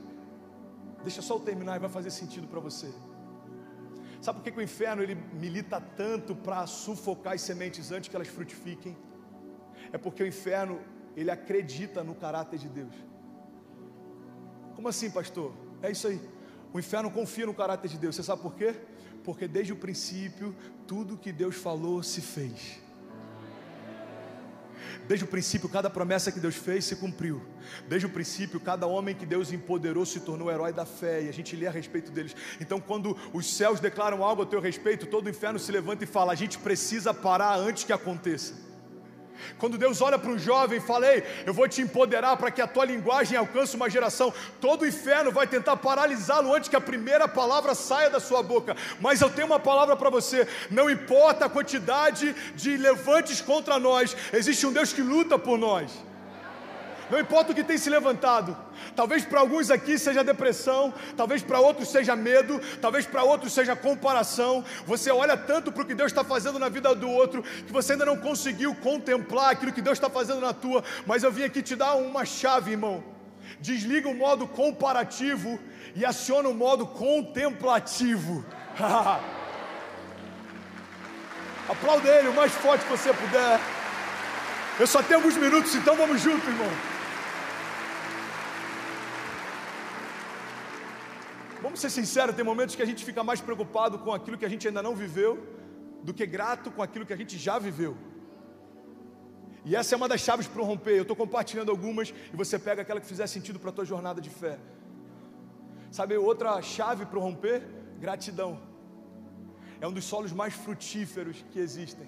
deixa 1.02 1.22
só 1.22 1.34
eu 1.34 1.40
terminar 1.40 1.76
e 1.76 1.78
vai 1.78 1.90
fazer 1.90 2.10
sentido 2.10 2.46
para 2.46 2.60
você. 2.60 2.92
Sabe 4.20 4.38
por 4.38 4.44
que, 4.44 4.52
que 4.52 4.58
o 4.58 4.62
inferno 4.62 5.02
ele 5.02 5.14
milita 5.34 5.80
tanto 5.80 6.34
para 6.34 6.66
sufocar 6.66 7.34
as 7.34 7.42
sementes 7.42 7.92
antes 7.92 8.08
que 8.08 8.16
elas 8.16 8.28
frutifiquem? 8.28 8.96
É 9.92 9.98
porque 9.98 10.22
o 10.22 10.26
inferno 10.26 10.80
ele 11.16 11.30
acredita 11.30 12.02
no 12.02 12.14
caráter 12.14 12.58
de 12.58 12.68
Deus. 12.68 12.94
Como 14.74 14.88
assim, 14.88 15.10
pastor? 15.10 15.52
É 15.82 15.90
isso 15.90 16.06
aí. 16.06 16.20
O 16.72 16.78
inferno 16.78 17.10
confia 17.10 17.46
no 17.46 17.54
caráter 17.54 17.88
de 17.88 17.98
Deus. 17.98 18.16
Você 18.16 18.22
sabe 18.22 18.42
por 18.42 18.54
quê? 18.54 18.74
Porque 19.22 19.46
desde 19.46 19.72
o 19.72 19.76
princípio, 19.76 20.54
tudo 20.86 21.16
que 21.16 21.32
Deus 21.32 21.54
falou 21.54 22.02
se 22.02 22.20
fez. 22.20 22.80
Desde 25.06 25.24
o 25.24 25.28
princípio, 25.28 25.68
cada 25.68 25.90
promessa 25.90 26.32
que 26.32 26.40
Deus 26.40 26.56
fez 26.56 26.84
se 26.84 26.96
cumpriu. 26.96 27.42
Desde 27.88 28.06
o 28.06 28.10
princípio, 28.10 28.58
cada 28.58 28.86
homem 28.86 29.14
que 29.14 29.26
Deus 29.26 29.52
empoderou 29.52 30.04
se 30.06 30.20
tornou 30.20 30.50
herói 30.50 30.72
da 30.72 30.86
fé. 30.86 31.22
E 31.22 31.28
a 31.28 31.32
gente 31.32 31.54
lê 31.54 31.66
a 31.66 31.70
respeito 31.70 32.10
deles. 32.10 32.34
Então, 32.60 32.80
quando 32.80 33.16
os 33.32 33.54
céus 33.54 33.80
declaram 33.80 34.24
algo 34.24 34.42
a 34.42 34.46
teu 34.46 34.60
respeito, 34.60 35.06
todo 35.06 35.26
o 35.26 35.30
inferno 35.30 35.58
se 35.58 35.70
levanta 35.70 36.04
e 36.04 36.06
fala: 36.06 36.32
a 36.32 36.36
gente 36.36 36.58
precisa 36.58 37.12
parar 37.12 37.56
antes 37.56 37.84
que 37.84 37.92
aconteça. 37.92 38.63
Quando 39.58 39.78
Deus 39.78 40.00
olha 40.00 40.18
para 40.18 40.30
um 40.30 40.38
jovem 40.38 40.78
e 40.78 40.80
fala: 40.80 41.06
Ei, 41.06 41.22
eu 41.46 41.54
vou 41.54 41.68
te 41.68 41.82
empoderar 41.82 42.36
para 42.36 42.50
que 42.50 42.62
a 42.62 42.66
tua 42.66 42.84
linguagem 42.84 43.36
alcance 43.36 43.76
uma 43.76 43.90
geração, 43.90 44.32
todo 44.60 44.82
o 44.82 44.86
inferno 44.86 45.30
vai 45.30 45.46
tentar 45.46 45.76
paralisá-lo 45.76 46.54
antes 46.54 46.68
que 46.68 46.76
a 46.76 46.80
primeira 46.80 47.26
palavra 47.28 47.74
saia 47.74 48.10
da 48.10 48.20
sua 48.20 48.42
boca. 48.42 48.76
Mas 49.00 49.20
eu 49.20 49.30
tenho 49.30 49.46
uma 49.46 49.60
palavra 49.60 49.96
para 49.96 50.10
você: 50.10 50.46
não 50.70 50.90
importa 50.90 51.46
a 51.46 51.50
quantidade 51.50 52.34
de 52.54 52.76
levantes 52.76 53.40
contra 53.40 53.78
nós, 53.78 54.16
existe 54.32 54.66
um 54.66 54.72
Deus 54.72 54.92
que 54.92 55.02
luta 55.02 55.38
por 55.38 55.58
nós. 55.58 55.90
Não 57.10 57.20
importa 57.20 57.52
o 57.52 57.54
que 57.54 57.62
tem 57.62 57.76
se 57.76 57.90
levantado. 57.90 58.56
Talvez 58.96 59.24
para 59.24 59.40
alguns 59.40 59.70
aqui 59.70 59.98
seja 59.98 60.24
depressão, 60.24 60.92
talvez 61.16 61.42
para 61.42 61.60
outros 61.60 61.88
seja 61.88 62.16
medo, 62.16 62.60
talvez 62.80 63.06
para 63.06 63.22
outros 63.22 63.52
seja 63.52 63.76
comparação. 63.76 64.64
Você 64.86 65.10
olha 65.10 65.36
tanto 65.36 65.70
para 65.70 65.82
o 65.82 65.86
que 65.86 65.94
Deus 65.94 66.10
está 66.10 66.24
fazendo 66.24 66.58
na 66.58 66.68
vida 66.68 66.94
do 66.94 67.10
outro 67.10 67.42
que 67.42 67.72
você 67.72 67.92
ainda 67.92 68.06
não 68.06 68.16
conseguiu 68.16 68.74
contemplar 68.76 69.50
aquilo 69.50 69.72
que 69.72 69.82
Deus 69.82 69.98
está 69.98 70.08
fazendo 70.08 70.40
na 70.40 70.52
tua. 70.52 70.82
Mas 71.06 71.22
eu 71.22 71.30
vim 71.30 71.44
aqui 71.44 71.62
te 71.62 71.76
dar 71.76 71.94
uma 71.94 72.24
chave, 72.24 72.72
irmão. 72.72 73.04
Desliga 73.60 74.08
o 74.08 74.14
modo 74.14 74.46
comparativo 74.46 75.58
e 75.94 76.04
aciona 76.04 76.48
o 76.48 76.54
modo 76.54 76.86
contemplativo. 76.86 78.44
Aplauda 81.68 82.08
ele 82.08 82.28
o 82.28 82.34
mais 82.34 82.52
forte 82.52 82.84
que 82.84 82.90
você 82.90 83.12
puder. 83.12 83.60
Eu 84.78 84.86
só 84.86 85.02
tenho 85.02 85.20
alguns 85.20 85.36
minutos, 85.36 85.74
então 85.74 85.96
vamos 85.96 86.20
junto, 86.20 86.46
irmão. 86.48 86.93
Vamos 91.64 91.80
ser 91.80 91.88
sinceros, 91.88 92.36
tem 92.36 92.44
momentos 92.44 92.76
que 92.76 92.82
a 92.82 92.88
gente 92.90 93.02
fica 93.02 93.24
mais 93.24 93.40
preocupado 93.40 93.98
com 93.98 94.12
aquilo 94.12 94.36
que 94.36 94.44
a 94.44 94.48
gente 94.54 94.68
ainda 94.68 94.82
não 94.82 94.94
viveu 94.94 95.32
do 96.02 96.12
que 96.12 96.26
grato 96.26 96.70
com 96.70 96.82
aquilo 96.82 97.06
que 97.06 97.12
a 97.14 97.16
gente 97.16 97.38
já 97.38 97.58
viveu. 97.58 97.96
E 99.64 99.74
essa 99.74 99.94
é 99.94 99.96
uma 99.96 100.06
das 100.06 100.20
chaves 100.20 100.46
para 100.46 100.62
romper. 100.62 100.94
Eu 100.94 101.02
estou 101.02 101.16
compartilhando 101.16 101.70
algumas 101.70 102.12
e 102.32 102.36
você 102.36 102.58
pega 102.58 102.82
aquela 102.82 103.00
que 103.00 103.06
fizer 103.06 103.26
sentido 103.26 103.58
para 103.58 103.70
a 103.70 103.72
tua 103.72 103.86
jornada 103.86 104.20
de 104.20 104.28
fé. 104.28 104.58
Sabe 105.90 106.14
outra 106.18 106.60
chave 106.60 107.06
para 107.06 107.18
romper? 107.18 107.62
Gratidão. 107.98 108.60
É 109.80 109.88
um 109.88 109.92
dos 109.92 110.04
solos 110.04 110.32
mais 110.32 110.52
frutíferos 110.52 111.46
que 111.50 111.58
existem. 111.58 112.06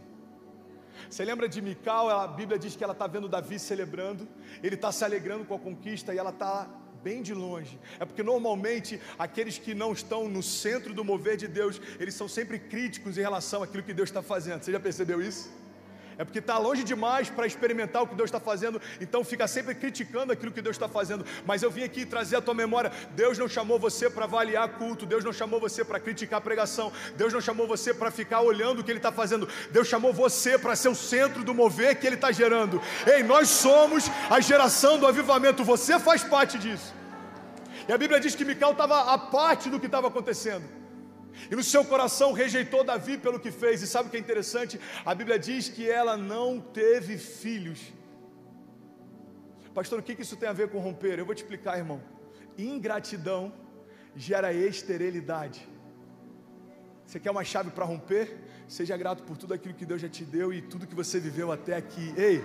Você 1.09 1.25
lembra 1.25 1.49
de 1.49 1.63
Mical? 1.63 2.11
A 2.11 2.29
Bíblia 2.29 2.59
diz 2.59 2.77
que 2.77 2.85
ela 2.85 2.93
está 2.93 3.07
vendo 3.07 3.27
Davi 3.27 3.59
celebrando, 3.59 4.29
ele 4.63 4.75
está 4.75 4.93
se 4.93 5.03
alegrando 5.03 5.47
com 5.47 5.55
a 5.55 5.59
conquista 5.59 6.13
e 6.15 6.19
ela 6.19 6.35
está 6.39 6.69
bem 7.07 7.23
de 7.23 7.35
longe. 7.35 7.79
É 8.01 8.05
porque 8.05 8.25
normalmente 8.33 9.01
aqueles 9.17 9.57
que 9.59 9.73
não 9.83 9.93
estão 9.93 10.29
no 10.29 10.43
centro 10.43 10.93
do 10.93 11.05
mover 11.05 11.37
de 11.37 11.47
Deus, 11.47 11.81
eles 12.01 12.15
são 12.15 12.29
sempre 12.29 12.59
críticos 12.59 13.17
em 13.17 13.21
relação 13.21 13.63
àquilo 13.63 13.85
que 13.85 13.95
Deus 13.95 14.09
está 14.09 14.23
fazendo. 14.23 14.63
Você 14.63 14.73
já 14.73 14.81
percebeu 14.81 15.23
isso? 15.23 15.49
É 16.19 16.25
porque 16.25 16.39
está 16.39 16.57
longe 16.57 16.83
demais 16.83 17.29
para 17.29 17.47
experimentar 17.47 18.03
o 18.03 18.07
que 18.07 18.15
Deus 18.15 18.29
está 18.29 18.41
fazendo, 18.41 18.81
então 19.01 19.23
fica 19.23 19.47
sempre 19.47 19.75
criticando 19.75 20.33
aquilo 20.33 20.51
que 20.51 20.63
Deus 20.63 20.77
está 20.77 20.89
fazendo. 20.89 21.27
Mas 21.45 21.63
eu 21.63 21.71
vim 21.71 21.83
aqui 21.83 22.07
trazer 22.07 22.37
a 22.37 22.41
tua 22.41 22.55
memória: 22.55 22.91
Deus 23.11 23.37
não 23.37 23.47
chamou 23.47 23.79
você 23.79 24.09
para 24.09 24.25
avaliar 24.25 24.67
culto, 24.79 25.05
Deus 25.05 25.23
não 25.23 25.33
chamou 25.33 25.61
você 25.61 25.85
para 25.85 26.01
criticar 26.01 26.41
pregação, 26.41 26.91
Deus 27.17 27.35
não 27.35 27.41
chamou 27.41 27.67
você 27.67 27.93
para 27.93 28.11
ficar 28.11 28.41
olhando 28.41 28.81
o 28.81 28.85
que 28.85 28.91
Ele 28.91 28.99
está 28.99 29.13
fazendo, 29.13 29.47
Deus 29.71 29.89
chamou 29.89 30.13
você 30.13 30.59
para 30.59 30.75
ser 30.75 30.89
o 30.89 30.95
centro 30.95 31.45
do 31.45 31.55
mover 31.55 31.97
que 31.97 32.07
Ele 32.07 32.17
está 32.17 32.33
gerando. 32.33 32.81
Ei, 33.07 33.23
nós 33.23 33.49
somos 33.51 34.11
a 34.31 34.41
geração 34.41 34.99
do 34.99 35.07
avivamento, 35.07 35.65
você 35.65 35.99
faz 35.99 36.25
parte 36.25 36.59
disso. 36.59 36.95
E 37.87 37.93
a 37.93 37.99
Bíblia 37.99 38.19
diz 38.19 38.35
que 38.35 38.45
Mical 38.45 38.73
estava 38.73 39.13
a 39.13 39.19
parte 39.19 39.69
do 39.69 39.79
que 39.79 39.87
estava 39.87 40.09
acontecendo. 40.09 40.76
E 41.51 41.57
no 41.57 41.63
seu 41.63 41.85
coração 41.85 42.33
rejeitou 42.33 42.85
Davi 42.85 43.19
pelo 43.19 43.39
que 43.39 43.51
fez. 43.51 43.83
E 43.83 43.87
sabe 43.87 44.09
o 44.09 44.11
que 44.11 44.17
é 44.17 44.21
interessante? 44.21 44.81
A 45.05 45.15
Bíblia 45.15 45.39
diz 45.39 45.69
que 45.69 45.89
ela 45.89 46.17
não 46.17 46.61
teve 46.61 47.19
filhos. 47.19 47.93
Pastor, 49.75 49.99
o 49.99 50.03
que 50.03 50.21
isso 50.21 50.37
tem 50.37 50.49
a 50.49 50.53
ver 50.53 50.71
com 50.71 50.79
romper? 50.79 51.19
Eu 51.19 51.27
vou 51.27 51.35
te 51.35 51.43
explicar, 51.43 51.77
irmão. 51.77 52.03
Ingratidão 52.57 53.53
gera 54.15 54.53
esterilidade. 54.53 55.69
Você 57.07 57.21
quer 57.21 57.31
uma 57.31 57.45
chave 57.45 57.71
para 57.71 57.85
romper? 57.85 58.37
Seja 58.67 58.97
grato 58.97 59.23
por 59.23 59.37
tudo 59.37 59.55
aquilo 59.55 59.75
que 59.75 59.87
Deus 59.87 60.01
já 60.01 60.09
te 60.09 60.25
deu 60.25 60.53
e 60.53 60.61
tudo 60.61 60.87
que 60.87 60.95
você 60.95 61.21
viveu 61.21 61.53
até 61.53 61.77
aqui. 61.77 62.13
Ei, 62.17 62.43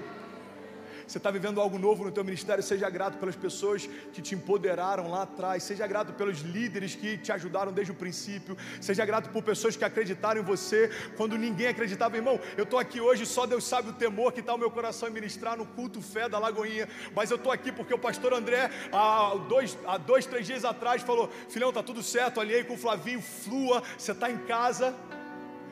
você 1.11 1.17
está 1.17 1.29
vivendo 1.29 1.59
algo 1.59 1.77
novo 1.77 2.05
no 2.05 2.11
teu 2.11 2.23
ministério, 2.23 2.63
seja 2.63 2.89
grato 2.89 3.17
pelas 3.17 3.35
pessoas 3.35 3.85
que 4.13 4.21
te 4.21 4.33
empoderaram 4.33 5.09
lá 5.09 5.23
atrás, 5.23 5.61
seja 5.63 5.85
grato 5.85 6.13
pelos 6.13 6.39
líderes 6.39 6.95
que 6.95 7.17
te 7.17 7.33
ajudaram 7.33 7.73
desde 7.73 7.91
o 7.91 7.95
princípio, 7.95 8.57
seja 8.79 9.03
grato 9.05 9.29
por 9.29 9.43
pessoas 9.43 9.75
que 9.75 9.83
acreditaram 9.83 10.39
em 10.39 10.43
você 10.43 10.89
quando 11.17 11.37
ninguém 11.37 11.67
acreditava, 11.67 12.15
irmão. 12.15 12.39
Eu 12.55 12.63
estou 12.63 12.79
aqui 12.79 13.01
hoje, 13.01 13.25
só 13.25 13.45
Deus 13.45 13.65
sabe 13.65 13.89
o 13.89 13.93
temor 13.93 14.31
que 14.31 14.39
está 14.39 14.53
o 14.53 14.57
meu 14.57 14.71
coração 14.71 15.09
em 15.09 15.11
ministrar 15.11 15.57
no 15.57 15.65
culto 15.65 16.01
fé 16.01 16.29
da 16.29 16.39
Lagoinha, 16.39 16.87
mas 17.13 17.29
eu 17.29 17.35
estou 17.35 17.51
aqui 17.51 17.73
porque 17.73 17.93
o 17.93 17.99
pastor 17.99 18.33
André, 18.33 18.71
há 18.93 19.35
dois, 19.49 19.77
há 19.85 19.97
dois 19.97 20.25
três 20.25 20.47
dias 20.47 20.63
atrás, 20.63 21.01
falou: 21.01 21.29
Filhão, 21.49 21.73
tá 21.73 21.83
tudo 21.83 22.01
certo, 22.01 22.39
alinhei 22.39 22.63
com 22.63 22.75
o 22.75 22.77
Flavinho, 22.77 23.21
flua, 23.21 23.83
você 23.97 24.13
está 24.13 24.31
em 24.31 24.37
casa. 24.37 24.95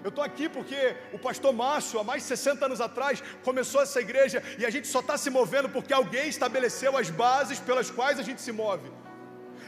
Eu 0.04 0.10
estou 0.10 0.24
aqui 0.24 0.48
porque 0.48 0.96
o 1.12 1.20
pastor 1.20 1.54
Márcio, 1.54 2.00
há 2.00 2.04
mais 2.04 2.24
de 2.24 2.30
60 2.30 2.66
anos 2.66 2.82
atrás, 2.82 3.22
começou 3.44 3.82
essa 3.82 4.00
igreja 4.00 4.42
e 4.58 4.66
a 4.66 4.70
gente 4.70 4.88
só 4.88 5.00
está 5.00 5.18
se 5.18 5.30
movendo 5.30 5.70
porque 5.70 5.94
alguém 5.94 6.30
estabeleceu 6.30 6.98
as 6.98 7.10
bases 7.10 7.60
pelas 7.60 7.92
quais 7.92 8.20
a 8.20 8.24
gente 8.24 8.42
se 8.42 8.52
move. 8.52 8.90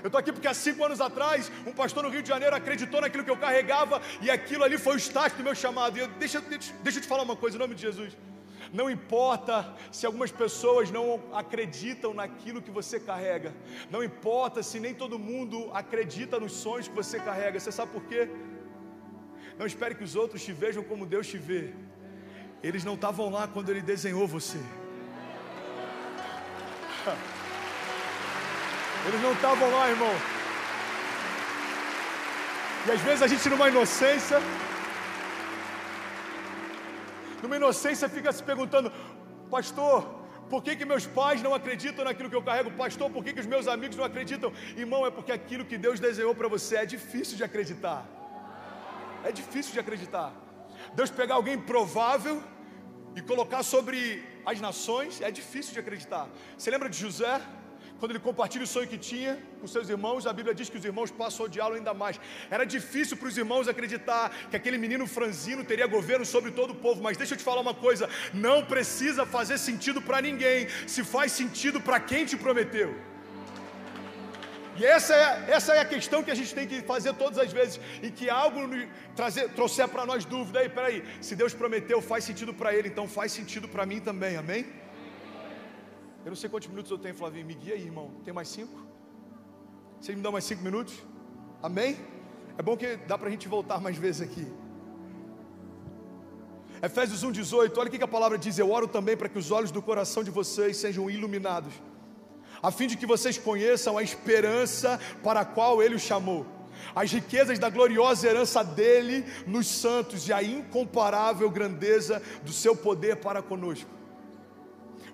Eu 0.02 0.08
estou 0.08 0.20
aqui 0.20 0.32
porque 0.32 0.48
há 0.48 0.54
cinco 0.54 0.84
anos 0.84 1.00
atrás, 1.00 1.52
um 1.65 1.74
pastor 1.74 2.04
no 2.04 2.10
Rio 2.10 2.24
de 2.24 2.30
Janeiro 2.30 2.56
acreditou 2.56 3.02
naquilo 3.02 3.24
que 3.24 3.30
eu 3.30 3.38
carregava 3.38 4.02
e 4.22 4.32
aquilo 4.32 4.63
ali 4.63 4.78
foi 4.78 4.96
o 4.96 4.98
start 4.98 5.36
do 5.36 5.44
meu 5.44 5.54
chamado. 5.54 5.98
E 5.98 6.02
eu, 6.02 6.08
deixa, 6.08 6.41
deixa, 6.41 6.74
deixa 6.82 6.98
eu 6.98 7.04
te 7.04 7.08
falar 7.08 7.24
uma 7.24 7.36
coisa 7.36 7.58
em 7.58 7.60
nome 7.60 7.76
de 7.76 7.82
Jesus. 7.82 8.17
Não 8.74 8.89
importa 8.89 9.76
se 9.91 10.06
algumas 10.06 10.32
pessoas 10.32 10.89
não 10.89 11.22
acreditam 11.34 12.13
naquilo 12.13 12.62
que 12.62 12.72
você 12.72 13.00
carrega. 13.00 13.54
Não 13.89 14.04
importa 14.04 14.63
se 14.63 14.80
nem 14.80 14.94
todo 14.94 15.20
mundo 15.20 15.70
acredita 15.74 16.39
nos 16.39 16.54
sonhos 16.54 16.88
que 16.88 16.96
você 16.96 17.20
carrega. 17.20 17.60
Você 17.60 17.72
sabe 17.72 17.91
por 17.91 18.04
quê? 18.04 18.30
Não 19.62 19.67
espere 19.67 19.93
que 19.97 20.04
os 20.04 20.13
outros 20.15 20.43
te 20.43 20.52
vejam 20.52 20.84
como 20.84 21.06
Deus 21.06 21.28
te 21.32 21.38
vê. 21.38 21.71
Eles 22.67 22.84
não 22.84 22.95
estavam 22.95 23.30
lá 23.30 23.47
quando 23.47 23.69
Ele 23.69 23.80
desenhou 23.80 24.28
você. 24.28 24.58
Eles 29.08 29.21
não 29.21 29.34
estavam 29.34 29.69
lá, 29.69 29.88
irmão. 29.88 30.15
E 32.88 32.91
às 32.91 33.02
vezes 33.02 33.21
a 33.21 33.28
gente, 33.28 33.47
numa 33.50 33.69
inocência, 33.69 34.39
numa 37.43 37.58
inocência, 37.58 38.10
fica 38.10 38.32
se 38.32 38.41
perguntando: 38.41 38.91
Pastor, 39.52 40.08
por 40.50 40.63
que, 40.63 40.76
que 40.76 40.86
meus 40.86 41.06
pais 41.06 41.43
não 41.43 41.54
acreditam 41.54 42.04
naquilo 42.04 42.32
que 42.32 42.36
eu 42.36 42.41
carrego? 42.41 42.71
Pastor, 42.71 43.12
por 43.12 43.24
que, 43.24 43.32
que 43.32 43.41
os 43.41 43.45
meus 43.45 43.67
amigos 43.67 43.95
não 43.95 44.06
acreditam? 44.06 44.52
Irmão, 44.76 45.06
é 45.06 45.12
porque 45.12 45.32
aquilo 45.32 45.63
que 45.65 45.78
Deus 45.78 46.00
desenhou 46.00 46.34
para 46.34 46.47
você 46.47 46.78
é 46.78 46.86
difícil 46.88 47.38
de 47.38 47.43
acreditar. 47.43 48.20
É 49.23 49.31
difícil 49.31 49.73
de 49.73 49.79
acreditar. 49.79 50.34
Deus 50.93 51.10
pegar 51.10 51.36
alguém 51.36 51.57
provável 51.57 52.41
e 53.15 53.21
colocar 53.21 53.63
sobre 53.63 54.23
as 54.45 54.60
nações, 54.60 55.21
é 55.21 55.29
difícil 55.29 55.73
de 55.73 55.79
acreditar. 55.79 56.29
Você 56.57 56.71
lembra 56.71 56.89
de 56.89 56.97
José? 56.97 57.41
Quando 57.99 58.13
ele 58.13 58.19
compartilha 58.19 58.63
o 58.63 58.67
sonho 58.67 58.88
que 58.88 58.97
tinha 58.97 59.38
com 59.60 59.67
seus 59.67 59.88
irmãos, 59.88 60.25
a 60.25 60.34
Bíblia 60.34 60.55
diz 60.55 60.67
que 60.71 60.77
os 60.77 60.84
irmãos 60.84 61.12
passam 61.12 61.45
a 61.45 61.47
odiá-lo 61.47 61.75
ainda 61.75 61.93
mais. 61.93 62.19
Era 62.49 62.65
difícil 62.65 63.15
para 63.15 63.27
os 63.27 63.38
irmãos 63.38 63.67
acreditar 63.67 64.31
que 64.49 64.55
aquele 64.55 64.79
menino 64.79 65.05
franzino 65.05 65.63
teria 65.63 65.86
governo 65.86 66.25
sobre 66.25 66.49
todo 66.49 66.71
o 66.71 66.75
povo. 66.75 66.99
Mas 67.03 67.15
deixa 67.15 67.36
eu 67.36 67.38
te 67.38 67.43
falar 67.43 67.62
uma 67.62 67.75
coisa: 67.75 68.10
não 68.34 68.65
precisa 68.65 69.23
fazer 69.23 69.60
sentido 69.60 70.01
para 70.01 70.19
ninguém, 70.19 70.67
se 70.88 71.03
faz 71.03 71.31
sentido 71.31 71.79
para 71.79 71.99
quem 71.99 72.25
te 72.25 72.36
prometeu. 72.36 73.11
E 74.82 74.86
essa 74.98 75.13
é, 75.15 75.52
essa 75.56 75.74
é 75.76 75.80
a 75.80 75.86
questão 75.86 76.24
que 76.24 76.32
a 76.32 76.38
gente 76.39 76.56
tem 76.56 76.67
que 76.67 76.82
fazer 76.82 77.13
todas 77.13 77.38
as 77.38 77.52
vezes, 77.54 77.80
e 78.02 78.10
que 78.10 78.28
algo 78.32 78.62
trazer, 79.15 79.48
trouxer 79.50 79.88
para 79.88 80.08
nós 80.08 80.26
dúvida. 80.26 80.58
Aí, 80.62 80.70
peraí, 80.70 81.04
se 81.22 81.36
Deus 81.36 81.54
prometeu, 81.54 82.02
faz 82.02 82.24
sentido 82.24 82.52
para 82.52 82.74
Ele, 82.74 82.88
então 82.88 83.08
faz 83.08 83.32
sentido 83.32 83.67
para 83.67 83.86
mim 83.86 84.00
também, 84.00 84.38
amém? 84.38 84.65
Eu 86.26 86.32
não 86.32 86.36
sei 86.36 86.50
quantos 86.50 86.67
minutos 86.67 86.89
eu 86.89 86.98
tenho, 86.98 87.13
Flavinho, 87.13 87.46
me 87.46 87.54
guia 87.54 87.76
aí, 87.76 87.84
irmão. 87.84 88.10
Tem 88.24 88.34
mais 88.34 88.48
cinco? 88.48 88.76
Vocês 90.00 90.17
me 90.17 90.24
dão 90.24 90.32
mais 90.32 90.46
cinco 90.46 90.63
minutos? 90.63 90.96
Amém? 91.62 91.96
É 92.58 92.63
bom 92.63 92.76
que 92.76 92.96
dá 93.12 93.20
para 93.20 93.28
a 93.28 93.32
gente 93.32 93.48
voltar 93.48 93.80
mais 93.80 93.98
vezes 93.98 94.22
aqui. 94.28 94.48
Efésios 96.82 97.24
1,18, 97.24 97.78
olha 97.78 97.88
o 97.88 97.91
que 97.91 98.04
a 98.04 98.08
palavra 98.08 98.36
diz: 98.36 98.58
Eu 98.58 98.72
oro 98.72 98.88
também 98.88 99.15
para 99.15 99.30
que 99.30 99.38
os 99.38 99.52
olhos 99.52 99.70
do 99.70 99.80
coração 99.80 100.24
de 100.24 100.32
vocês 100.32 100.76
sejam 100.78 101.08
iluminados 101.08 101.72
a 102.62 102.71
fim 102.71 102.88
de 102.88 102.95
que 102.95 103.06
vocês 103.06 103.38
conheçam 103.38 103.97
a 103.97 104.04
esperança 104.04 105.00
para 105.24 105.41
a 105.41 105.45
qual 105.45 105.82
Ele 105.82 105.95
os 105.95 106.02
chamou, 106.02 106.45
as 106.95 107.12
riquezas 107.12 107.58
da 107.58 107.69
gloriosa 107.69 108.28
herança 108.28 108.63
dele 108.63 109.26
nos 109.47 109.67
santos 109.67 110.28
e 110.28 110.34
a 110.34 110.43
incomparável 110.43 111.50
grandeza 111.50 112.21
do 112.43 112.52
seu 112.52 112.76
poder 112.76 113.17
para 113.17 113.41
conosco. 113.41 113.89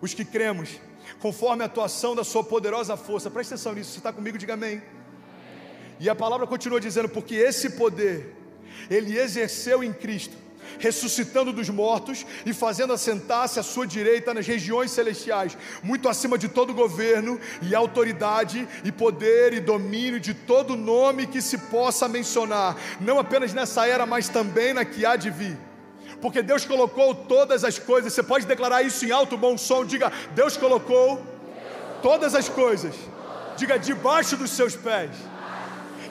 os 0.02 0.14
que 0.14 0.26
cremos, 0.26 0.80
conforme 1.20 1.64
a 1.64 1.66
atuação 1.66 2.16
da 2.16 2.24
Sua 2.24 2.44
poderosa 2.44 2.96
força. 2.98 3.32
Presta 3.32 3.56
atenção 3.56 3.74
nisso, 3.74 3.92
você 3.92 4.00
está 4.00 4.14
comigo? 4.14 4.38
Diga 4.38 4.54
amém. 4.54 4.82
E 6.00 6.10
a 6.10 6.16
palavra 6.16 6.46
continua 6.46 6.80
dizendo: 6.80 7.10
porque 7.10 7.36
esse 7.36 7.72
poder 7.72 8.36
Ele 8.90 9.18
exerceu 9.18 9.84
em 9.84 9.92
Cristo 9.92 10.47
ressuscitando 10.80 11.52
dos 11.52 11.70
mortos 11.70 12.26
e 12.46 12.54
fazendo 12.54 12.94
assentar-se 12.94 13.60
à 13.60 13.64
sua 13.64 13.86
direita 13.86 14.34
nas 14.34 14.48
regiões 14.48 14.92
celestiais, 14.92 15.58
muito 15.84 16.08
acima 16.10 16.38
de 16.38 16.48
todo 16.48 16.74
governo 16.74 17.40
e 17.62 17.76
autoridade 17.76 18.68
e 18.84 18.92
poder 18.92 19.54
e 19.54 19.60
domínio 19.60 20.20
de 20.20 20.34
todo 20.34 20.76
nome 20.76 21.28
que 21.28 21.42
se 21.42 21.58
possa 21.58 22.08
mencionar, 22.08 22.76
não 23.00 23.20
apenas 23.20 23.54
nessa 23.54 23.88
era, 23.88 24.06
mas 24.06 24.30
também 24.30 24.74
na 24.74 24.86
que 24.86 25.06
há 25.06 25.16
de 25.16 25.30
vir. 25.30 25.58
Porque 26.22 26.42
Deus 26.42 26.66
colocou 26.66 27.14
todas 27.14 27.64
as 27.64 27.78
coisas, 27.78 28.14
você 28.14 28.24
pode 28.24 28.46
declarar 28.46 28.82
isso 28.82 29.06
em 29.06 29.12
alto 29.12 29.38
bom 29.38 29.58
som, 29.58 29.86
diga: 29.86 30.12
Deus 30.34 30.58
colocou 30.58 31.22
todas 32.02 32.34
as 32.34 32.50
coisas, 32.50 32.96
diga 33.56 33.78
debaixo 33.78 34.36
dos 34.36 34.52
seus 34.52 34.76
pés. 34.76 35.12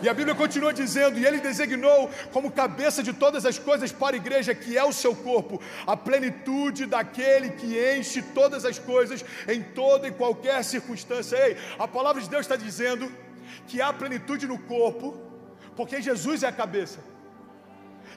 E 0.03 0.09
a 0.09 0.15
Bíblia 0.15 0.35
continua 0.35 0.73
dizendo: 0.73 1.19
E 1.19 1.27
ele 1.27 1.41
designou 1.41 2.11
como 2.33 2.51
cabeça 2.51 3.03
de 3.03 3.13
todas 3.13 3.47
as 3.47 3.59
coisas 3.59 3.93
para 3.93 4.17
a 4.17 4.19
igreja, 4.19 4.55
que 4.55 4.77
é 4.77 4.85
o 4.85 4.93
seu 4.93 5.15
corpo, 5.15 5.61
a 5.87 5.97
plenitude 5.97 6.87
daquele 6.87 7.51
que 7.51 7.77
enche 7.97 8.23
todas 8.23 8.65
as 8.65 8.79
coisas 8.79 9.25
em 9.49 9.63
toda 9.63 10.09
e 10.09 10.13
qualquer 10.13 10.63
circunstância. 10.65 11.37
Ei, 11.37 11.57
a 11.79 11.89
palavra 11.89 12.21
de 12.21 12.29
Deus 12.29 12.43
está 12.43 12.57
dizendo 12.57 13.11
que 13.67 13.81
há 13.81 13.93
plenitude 13.93 14.47
no 14.47 14.59
corpo, 14.59 15.17
porque 15.75 16.01
Jesus 16.01 16.43
é 16.43 16.49
a 16.49 16.53
cabeça. 16.53 17.16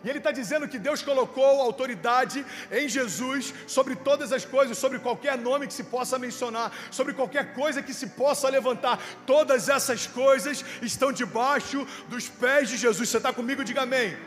E 0.04 0.10
ele 0.10 0.20
está 0.20 0.32
dizendo 0.32 0.68
que 0.68 0.80
Deus 0.80 1.02
colocou 1.02 1.62
autoridade 1.62 2.46
em 2.72 2.88
Jesus 2.88 3.54
sobre 3.68 3.96
todas 3.96 4.32
as 4.32 4.46
coisas, 4.46 4.78
sobre 4.78 5.00
qualquer 5.00 5.38
nome 5.38 5.68
que 5.68 5.74
se 5.74 5.84
possa 5.84 6.18
mencionar, 6.18 6.72
sobre 6.90 7.14
qualquer 7.14 7.54
coisa 7.54 7.82
que 7.82 7.94
se 7.94 8.08
possa 8.08 8.48
levantar. 8.50 9.00
Todas 9.26 9.68
essas 9.68 10.08
coisas 10.08 10.64
estão 10.82 11.12
debaixo 11.12 11.86
dos 12.08 12.30
pés 12.30 12.70
de 12.70 12.78
Jesus. 12.78 13.10
Você 13.10 13.18
está 13.18 13.34
comigo? 13.34 13.64
Diga 13.64 13.82
amém. 13.82 14.18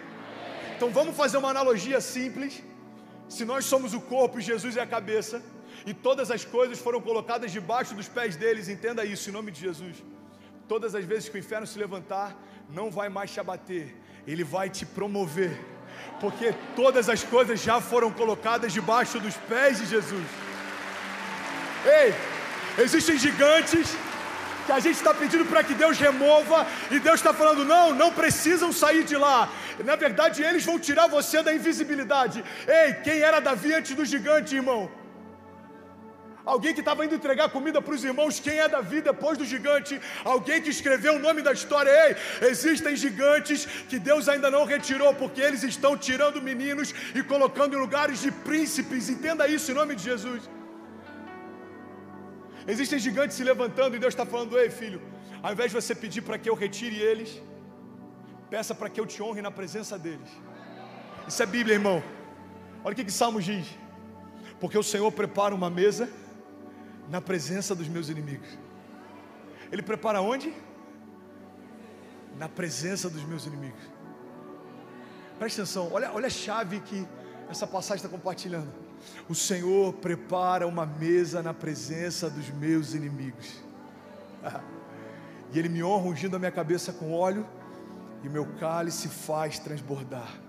Então 0.76 0.90
vamos 0.90 1.16
fazer 1.16 1.38
uma 1.38 1.50
analogia 1.50 2.00
simples. 2.00 2.62
Se 3.28 3.44
nós 3.44 3.64
somos 3.64 3.94
o 3.94 4.00
corpo 4.00 4.38
e 4.38 4.42
Jesus 4.42 4.76
é 4.76 4.82
a 4.82 4.86
cabeça, 4.86 5.42
e 5.86 5.94
todas 5.94 6.30
as 6.30 6.44
coisas 6.44 6.78
foram 6.78 7.00
colocadas 7.00 7.50
debaixo 7.50 7.94
dos 7.94 8.08
pés 8.08 8.36
deles, 8.36 8.68
entenda 8.68 9.04
isso 9.04 9.30
em 9.30 9.32
nome 9.32 9.50
de 9.50 9.60
Jesus. 9.60 9.96
Todas 10.68 10.94
as 10.94 11.04
vezes 11.04 11.28
que 11.28 11.36
o 11.36 11.38
inferno 11.38 11.66
se 11.66 11.78
levantar, 11.78 12.36
não 12.68 12.90
vai 12.90 13.08
mais 13.08 13.30
te 13.30 13.40
abater, 13.40 13.94
ele 14.26 14.44
vai 14.44 14.68
te 14.70 14.84
promover, 14.86 15.58
porque 16.20 16.54
todas 16.76 17.08
as 17.08 17.24
coisas 17.24 17.60
já 17.60 17.80
foram 17.80 18.10
colocadas 18.10 18.72
debaixo 18.72 19.18
dos 19.18 19.36
pés 19.36 19.78
de 19.78 19.86
Jesus. 19.86 20.26
Ei, 21.84 22.14
existem 22.78 23.18
gigantes 23.18 23.96
que 24.64 24.72
a 24.72 24.78
gente 24.78 24.94
está 24.94 25.12
pedindo 25.12 25.44
para 25.44 25.64
que 25.64 25.74
Deus 25.74 25.98
remova, 25.98 26.66
e 26.90 27.00
Deus 27.00 27.16
está 27.16 27.34
falando: 27.34 27.64
não, 27.64 27.92
não 27.92 28.12
precisam 28.12 28.72
sair 28.72 29.04
de 29.04 29.16
lá. 29.16 29.50
Na 29.84 29.96
verdade, 29.96 30.42
eles 30.42 30.64
vão 30.64 30.78
tirar 30.78 31.08
você 31.08 31.42
da 31.42 31.52
invisibilidade. 31.52 32.44
Ei, 32.66 32.94
quem 32.94 33.20
era 33.20 33.40
Davi 33.40 33.74
antes 33.74 33.94
do 33.96 34.04
gigante, 34.04 34.54
irmão? 34.54 35.01
Alguém 36.44 36.74
que 36.74 36.80
estava 36.80 37.04
indo 37.04 37.14
entregar 37.14 37.48
comida 37.50 37.80
para 37.80 37.94
os 37.94 38.02
irmãos, 38.02 38.40
quem 38.40 38.58
é 38.58 38.68
Davi 38.68 39.00
depois 39.00 39.38
do 39.38 39.44
gigante? 39.44 40.00
Alguém 40.24 40.60
que 40.60 40.70
escreveu 40.70 41.14
o 41.14 41.18
nome 41.18 41.40
da 41.40 41.52
história. 41.52 41.90
Ei, 41.90 42.48
existem 42.48 42.96
gigantes 42.96 43.64
que 43.88 43.98
Deus 43.98 44.28
ainda 44.28 44.50
não 44.50 44.64
retirou, 44.64 45.14
porque 45.14 45.40
eles 45.40 45.62
estão 45.62 45.96
tirando 45.96 46.42
meninos 46.42 46.92
e 47.14 47.22
colocando 47.22 47.76
em 47.76 47.78
lugares 47.78 48.20
de 48.20 48.32
príncipes. 48.32 49.08
Entenda 49.08 49.46
isso 49.46 49.70
em 49.70 49.74
nome 49.74 49.94
de 49.94 50.02
Jesus. 50.02 50.50
Existem 52.66 52.98
gigantes 52.98 53.36
se 53.36 53.44
levantando 53.44 53.94
e 53.94 54.00
Deus 54.00 54.12
está 54.12 54.26
falando: 54.26 54.58
Ei, 54.58 54.68
filho, 54.68 55.00
ao 55.42 55.52
invés 55.52 55.70
de 55.70 55.80
você 55.80 55.94
pedir 55.94 56.22
para 56.22 56.38
que 56.38 56.50
eu 56.50 56.54
retire 56.54 56.98
eles, 57.00 57.40
peça 58.50 58.74
para 58.74 58.90
que 58.90 59.00
eu 59.00 59.06
te 59.06 59.22
honre 59.22 59.40
na 59.40 59.50
presença 59.50 59.96
deles. 59.96 60.30
Isso 61.28 61.40
é 61.40 61.46
Bíblia, 61.46 61.74
irmão. 61.74 62.02
Olha 62.84 62.94
o 62.94 62.96
que, 62.96 63.04
que 63.04 63.12
Salmos 63.12 63.44
diz. 63.44 63.66
Porque 64.58 64.76
o 64.76 64.82
Senhor 64.82 65.10
prepara 65.12 65.54
uma 65.54 65.70
mesa 65.70 66.08
na 67.12 67.20
presença 67.20 67.74
dos 67.74 67.88
meus 67.88 68.08
inimigos. 68.08 68.48
Ele 69.70 69.82
prepara 69.82 70.22
onde? 70.22 70.50
Na 72.38 72.48
presença 72.48 73.10
dos 73.10 73.22
meus 73.22 73.44
inimigos. 73.44 73.82
Preste 75.38 75.60
atenção, 75.60 75.92
olha, 75.92 76.10
olha 76.10 76.28
a 76.28 76.30
chave 76.30 76.80
que 76.80 77.06
essa 77.50 77.66
passagem 77.66 77.96
está 77.96 78.08
compartilhando. 78.08 78.72
O 79.28 79.34
Senhor 79.34 79.92
prepara 79.92 80.66
uma 80.66 80.86
mesa 80.86 81.42
na 81.42 81.52
presença 81.52 82.30
dos 82.30 82.48
meus 82.48 82.94
inimigos. 82.94 83.62
E 85.54 85.58
Ele 85.58 85.68
me 85.68 85.84
honra 85.84 86.06
ungindo 86.06 86.34
a 86.34 86.38
minha 86.38 86.50
cabeça 86.50 86.94
com 86.94 87.12
óleo, 87.12 87.46
e 88.24 88.28
meu 88.30 88.46
cálice 88.58 89.06
faz 89.06 89.58
transbordar. 89.58 90.40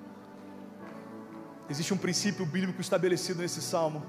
Existe 1.69 1.93
um 1.93 1.97
princípio 1.97 2.45
bíblico 2.45 2.79
estabelecido 2.79 3.41
nesse 3.41 3.61
salmo 3.61 4.01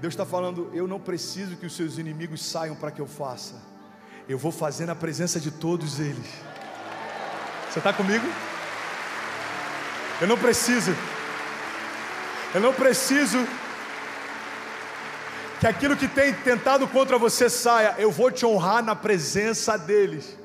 Deus 0.00 0.14
está 0.14 0.24
falando: 0.24 0.70
eu 0.72 0.86
não 0.86 0.98
preciso 1.00 1.56
que 1.56 1.66
os 1.66 1.74
seus 1.74 1.98
inimigos 1.98 2.44
saiam 2.44 2.74
para 2.74 2.90
que 2.90 3.00
eu 3.00 3.06
faça, 3.06 3.54
eu 4.28 4.38
vou 4.38 4.52
fazer 4.52 4.86
na 4.86 4.94
presença 4.94 5.38
de 5.38 5.50
todos 5.50 6.00
eles. 6.00 6.26
Você 7.70 7.78
está 7.78 7.92
comigo? 7.92 8.26
Eu 10.20 10.26
não 10.26 10.36
preciso, 10.36 10.94
eu 12.54 12.60
não 12.60 12.72
preciso 12.72 13.38
que 15.60 15.66
aquilo 15.66 15.96
que 15.96 16.08
tem 16.08 16.32
tentado 16.32 16.88
contra 16.88 17.18
você 17.18 17.50
saia, 17.50 17.94
eu 17.98 18.10
vou 18.10 18.30
te 18.30 18.46
honrar 18.46 18.82
na 18.82 18.96
presença 18.96 19.76
deles. 19.76 20.39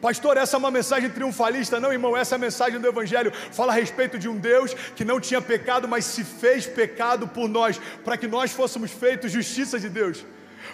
Pastor, 0.00 0.38
essa 0.38 0.56
é 0.56 0.58
uma 0.58 0.70
mensagem 0.70 1.10
triunfalista? 1.10 1.78
Não, 1.78 1.92
irmão, 1.92 2.16
essa 2.16 2.34
é 2.34 2.36
a 2.36 2.38
mensagem 2.38 2.80
do 2.80 2.88
Evangelho. 2.88 3.32
Fala 3.52 3.72
a 3.72 3.74
respeito 3.74 4.18
de 4.18 4.28
um 4.28 4.36
Deus 4.36 4.72
que 4.96 5.04
não 5.04 5.20
tinha 5.20 5.42
pecado, 5.42 5.86
mas 5.86 6.06
se 6.06 6.24
fez 6.24 6.66
pecado 6.66 7.28
por 7.28 7.48
nós, 7.48 7.78
para 8.02 8.16
que 8.16 8.26
nós 8.26 8.50
fôssemos 8.50 8.90
feitos 8.90 9.30
justiça 9.30 9.78
de 9.78 9.90
Deus. 9.90 10.24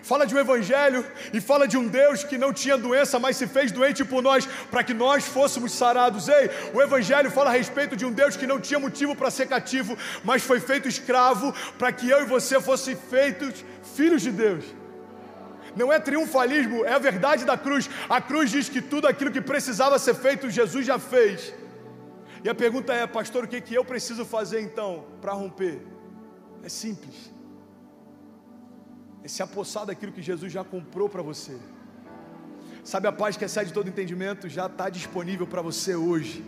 Fala 0.01 0.27
de 0.27 0.35
um 0.35 0.39
Evangelho 0.39 1.05
e 1.33 1.41
fala 1.41 1.67
de 1.67 1.77
um 1.77 1.89
Deus 1.89 2.23
que 2.23 2.39
não 2.39 2.53
tinha 2.53 2.79
doença, 2.79 3.19
mas 3.19 3.37
se 3.37 3.49
fez 3.49 3.73
doente 3.73 4.05
por 4.05 4.23
nós, 4.23 4.47
para 4.71 4.85
que 4.85 4.95
nós 4.95 5.25
fôssemos 5.25 5.73
sarados. 5.73 6.29
Ei, 6.29 6.49
o 6.73 6.81
Evangelho 6.81 7.29
fala 7.29 7.51
a 7.51 7.53
respeito 7.53 7.97
de 7.97 8.07
um 8.07 8.12
Deus 8.12 8.37
que 8.37 8.47
não 8.47 8.61
tinha 8.61 8.79
motivo 8.79 9.17
para 9.17 9.31
ser 9.31 9.47
cativo, 9.47 9.99
mas 10.23 10.45
foi 10.45 10.61
feito 10.61 10.87
escravo, 10.87 11.53
para 11.77 11.91
que 11.91 12.09
eu 12.09 12.23
e 12.23 12.27
você 12.27 12.61
fossem 12.61 12.95
feitos 12.95 13.65
filhos 13.97 14.23
de 14.23 14.31
Deus 14.31 14.65
não 15.77 15.93
é 15.93 16.01
triunfalismo, 16.01 16.85
é 16.85 16.93
a 16.93 16.99
verdade 16.99 17.45
da 17.45 17.57
cruz. 17.57 17.89
A 18.09 18.21
cruz 18.21 18.51
diz 18.51 18.69
que 18.69 18.81
tudo 18.81 19.07
aquilo 19.07 19.31
que 19.31 19.43
precisava 19.43 19.99
ser 19.99 20.15
feito, 20.15 20.51
Jesus 20.51 20.87
já 20.87 20.99
fez. 20.99 21.55
E 22.43 22.49
a 22.49 22.55
pergunta 22.55 22.95
é, 22.95 23.07
pastor, 23.07 23.45
o 23.45 23.49
que, 23.49 23.61
que 23.61 23.75
eu 23.75 23.85
preciso 23.85 24.25
fazer 24.25 24.61
então 24.61 25.05
para 25.21 25.33
romper? 25.33 25.83
É 26.62 26.69
simples. 26.69 27.33
É 29.23 29.29
se 29.29 29.43
apossar 29.43 29.85
daquilo 29.85 30.12
que 30.12 30.23
Jesus 30.23 30.51
já 30.53 30.65
comprou 30.65 31.09
para 31.09 31.21
você. 31.23 31.57
Sabe 32.83 33.09
a 33.09 33.12
paz 33.12 33.37
que 33.37 33.45
excede 33.45 33.73
todo 33.73 33.89
entendimento 33.89 34.49
já 34.49 34.67
está 34.67 34.89
disponível 34.89 35.47
para 35.47 35.61
você 35.61 35.95
hoje. 35.97 36.45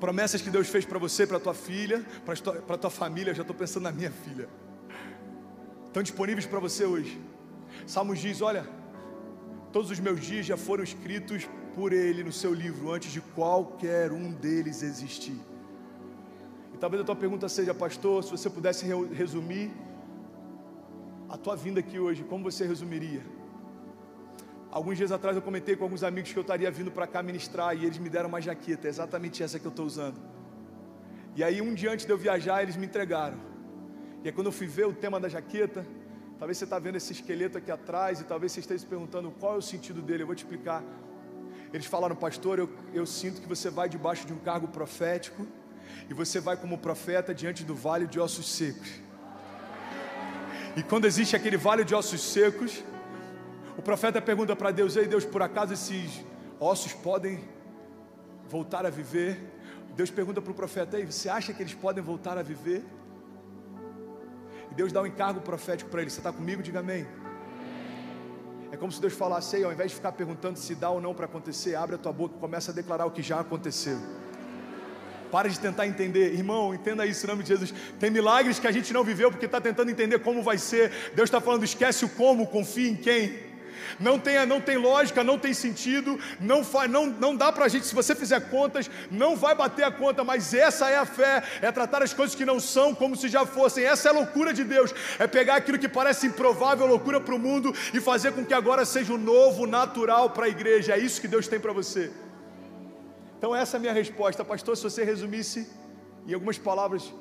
Promessas 0.00 0.40
que 0.40 0.48
Deus 0.48 0.68
fez 0.68 0.84
para 0.84 0.98
você, 0.98 1.26
para 1.26 1.38
tua 1.38 1.54
filha, 1.54 2.04
para 2.66 2.78
tua 2.78 2.90
família, 2.90 3.34
já 3.34 3.42
estou 3.42 3.54
pensando 3.54 3.82
na 3.82 3.92
minha 3.92 4.10
filha. 4.10 4.48
Estão 5.86 6.02
disponíveis 6.02 6.46
para 6.46 6.58
você 6.58 6.84
hoje. 6.84 7.20
Salmos 7.88 8.18
diz: 8.18 8.42
Olha, 8.42 8.66
todos 9.72 9.90
os 9.90 9.98
meus 9.98 10.20
dias 10.20 10.44
já 10.44 10.58
foram 10.58 10.84
escritos 10.84 11.48
por 11.74 11.90
Ele 11.90 12.22
no 12.22 12.30
seu 12.30 12.52
livro, 12.52 12.92
antes 12.92 13.10
de 13.10 13.22
qualquer 13.22 14.12
um 14.12 14.30
deles 14.30 14.82
existir. 14.82 15.40
E 16.74 16.76
talvez 16.76 17.00
a 17.00 17.04
tua 17.06 17.16
pergunta 17.16 17.48
seja, 17.48 17.72
pastor, 17.72 18.22
se 18.22 18.30
você 18.30 18.50
pudesse 18.50 18.84
resumir 19.10 19.70
a 21.30 21.38
tua 21.38 21.56
vinda 21.56 21.80
aqui 21.80 21.98
hoje, 21.98 22.22
como 22.24 22.44
você 22.44 22.66
resumiria? 22.66 23.22
Alguns 24.70 24.98
dias 24.98 25.10
atrás 25.10 25.34
eu 25.34 25.40
comentei 25.40 25.74
com 25.74 25.84
alguns 25.84 26.02
amigos 26.02 26.30
que 26.30 26.38
eu 26.38 26.42
estaria 26.42 26.70
vindo 26.70 26.90
para 26.90 27.06
cá 27.06 27.22
ministrar 27.22 27.74
e 27.74 27.86
eles 27.86 27.96
me 27.96 28.10
deram 28.10 28.28
uma 28.28 28.40
jaqueta, 28.40 28.86
é 28.86 28.90
exatamente 28.90 29.42
essa 29.42 29.58
que 29.58 29.66
eu 29.66 29.70
estou 29.70 29.86
usando. 29.86 30.20
E 31.34 31.42
aí, 31.42 31.62
um 31.62 31.72
dia 31.72 31.90
antes 31.90 32.04
de 32.04 32.12
eu 32.12 32.18
viajar, 32.18 32.62
eles 32.62 32.76
me 32.76 32.84
entregaram. 32.84 33.38
E 34.22 34.28
aí, 34.28 34.32
quando 34.32 34.48
eu 34.48 34.52
fui 34.52 34.66
ver 34.66 34.86
o 34.86 34.92
tema 34.92 35.18
da 35.18 35.28
jaqueta, 35.28 35.86
Talvez 36.38 36.56
você 36.56 36.64
está 36.64 36.78
vendo 36.78 36.96
esse 36.96 37.12
esqueleto 37.12 37.58
aqui 37.58 37.70
atrás 37.70 38.20
e 38.20 38.24
talvez 38.24 38.52
você 38.52 38.60
esteja 38.60 38.80
se 38.80 38.86
perguntando 38.86 39.30
qual 39.40 39.54
é 39.54 39.58
o 39.58 39.62
sentido 39.62 40.00
dele. 40.00 40.22
Eu 40.22 40.26
vou 40.26 40.36
te 40.36 40.44
explicar. 40.44 40.84
Eles 41.72 41.86
falaram, 41.86 42.14
pastor, 42.14 42.60
eu, 42.60 42.70
eu 42.94 43.04
sinto 43.04 43.40
que 43.40 43.48
você 43.48 43.68
vai 43.68 43.88
debaixo 43.88 44.24
de 44.24 44.32
um 44.32 44.38
cargo 44.38 44.68
profético 44.68 45.46
e 46.08 46.14
você 46.14 46.38
vai 46.38 46.56
como 46.56 46.78
profeta 46.78 47.34
diante 47.34 47.64
do 47.64 47.74
vale 47.74 48.06
de 48.06 48.20
ossos 48.20 48.48
secos. 48.48 48.88
E 50.76 50.82
quando 50.82 51.06
existe 51.06 51.34
aquele 51.34 51.56
vale 51.56 51.84
de 51.84 51.92
ossos 51.92 52.20
secos, 52.20 52.84
o 53.76 53.82
profeta 53.82 54.22
pergunta 54.22 54.54
para 54.54 54.70
Deus: 54.70 54.94
Ei 54.94 55.08
Deus, 55.08 55.24
por 55.24 55.42
acaso 55.42 55.74
esses 55.74 56.24
ossos 56.60 56.92
podem 56.92 57.40
voltar 58.48 58.86
a 58.86 58.90
viver? 58.90 59.40
Deus 59.96 60.10
pergunta 60.10 60.40
para 60.40 60.52
o 60.52 60.54
profeta: 60.54 60.96
Ei, 60.96 61.04
você 61.04 61.28
acha 61.28 61.52
que 61.52 61.62
eles 61.62 61.74
podem 61.74 62.02
voltar 62.02 62.38
a 62.38 62.42
viver? 62.42 62.84
E 64.70 64.74
Deus 64.74 64.92
dá 64.92 65.02
um 65.02 65.06
encargo 65.06 65.40
profético 65.40 65.90
para 65.90 66.02
ele. 66.02 66.10
Você 66.10 66.20
está 66.20 66.32
comigo? 66.32 66.62
Diga 66.62 66.80
amém. 66.80 67.06
É 68.70 68.76
como 68.76 68.92
se 68.92 69.00
Deus 69.00 69.14
falasse 69.14 69.56
aí, 69.56 69.64
ao 69.64 69.72
invés 69.72 69.90
de 69.90 69.96
ficar 69.96 70.12
perguntando 70.12 70.58
se 70.58 70.74
dá 70.74 70.90
ou 70.90 71.00
não 71.00 71.14
para 71.14 71.24
acontecer, 71.24 71.74
abre 71.74 71.94
a 71.94 71.98
tua 71.98 72.12
boca 72.12 72.34
e 72.36 72.38
começa 72.38 72.70
a 72.70 72.74
declarar 72.74 73.06
o 73.06 73.10
que 73.10 73.22
já 73.22 73.40
aconteceu. 73.40 73.98
Para 75.30 75.48
de 75.48 75.58
tentar 75.58 75.86
entender, 75.86 76.34
irmão, 76.34 76.74
entenda 76.74 77.06
isso 77.06 77.24
em 77.24 77.28
nome 77.28 77.42
de 77.42 77.48
Jesus. 77.48 77.72
Tem 77.98 78.10
milagres 78.10 78.58
que 78.58 78.66
a 78.66 78.72
gente 78.72 78.92
não 78.92 79.04
viveu 79.04 79.30
porque 79.30 79.46
está 79.46 79.60
tentando 79.60 79.90
entender 79.90 80.18
como 80.20 80.42
vai 80.42 80.58
ser. 80.58 80.90
Deus 81.14 81.28
está 81.28 81.40
falando, 81.40 81.64
esquece 81.64 82.04
o 82.04 82.08
como, 82.08 82.46
confia 82.46 82.90
em 82.90 82.96
quem 82.96 83.47
não 83.98 84.18
tem, 84.18 84.44
não 84.46 84.60
tem 84.60 84.76
lógica, 84.76 85.24
não 85.24 85.38
tem 85.38 85.54
sentido, 85.54 86.18
não, 86.40 86.64
faz, 86.64 86.90
não, 86.90 87.06
não 87.06 87.34
dá 87.34 87.52
para 87.52 87.64
a 87.64 87.68
gente, 87.68 87.86
se 87.86 87.94
você 87.94 88.14
fizer 88.14 88.40
contas, 88.50 88.90
não 89.10 89.36
vai 89.36 89.54
bater 89.54 89.84
a 89.84 89.90
conta, 89.90 90.24
mas 90.24 90.54
essa 90.54 90.88
é 90.88 90.96
a 90.96 91.06
fé, 91.06 91.42
é 91.60 91.70
tratar 91.70 92.02
as 92.02 92.12
coisas 92.12 92.34
que 92.34 92.44
não 92.44 92.60
são 92.60 92.94
como 92.94 93.16
se 93.16 93.28
já 93.28 93.46
fossem, 93.46 93.84
essa 93.84 94.08
é 94.08 94.10
a 94.10 94.14
loucura 94.14 94.52
de 94.52 94.64
Deus, 94.64 94.94
é 95.18 95.26
pegar 95.26 95.56
aquilo 95.56 95.78
que 95.78 95.88
parece 95.88 96.26
improvável, 96.26 96.86
loucura 96.86 97.20
para 97.20 97.34
o 97.34 97.38
mundo 97.38 97.74
e 97.92 98.00
fazer 98.00 98.32
com 98.32 98.44
que 98.44 98.54
agora 98.54 98.84
seja 98.84 99.12
o 99.12 99.18
novo, 99.18 99.66
natural 99.66 100.30
para 100.30 100.46
a 100.46 100.48
igreja, 100.48 100.94
é 100.94 100.98
isso 100.98 101.20
que 101.20 101.28
Deus 101.28 101.48
tem 101.48 101.60
para 101.60 101.72
você. 101.72 102.10
Então 103.38 103.54
essa 103.54 103.76
é 103.76 103.78
a 103.78 103.80
minha 103.80 103.92
resposta, 103.92 104.44
pastor, 104.44 104.76
se 104.76 104.82
você 104.82 105.04
resumisse 105.04 105.70
em 106.26 106.34
algumas 106.34 106.58
palavras 106.58 107.12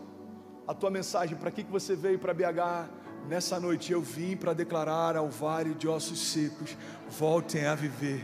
a 0.67 0.73
tua 0.73 0.89
mensagem, 0.89 1.37
para 1.37 1.49
que, 1.49 1.63
que 1.63 1.71
você 1.71 1.95
veio 1.95 2.19
para 2.19 2.33
BH, 2.33 2.89
Nessa 3.27 3.59
noite 3.59 3.91
eu 3.91 4.01
vim 4.01 4.37
para 4.37 4.53
declarar 4.53 5.15
ao 5.15 5.29
vale 5.29 5.73
de 5.73 5.87
ossos 5.87 6.19
secos: 6.31 6.75
voltem 7.09 7.65
a 7.65 7.75
viver. 7.75 8.23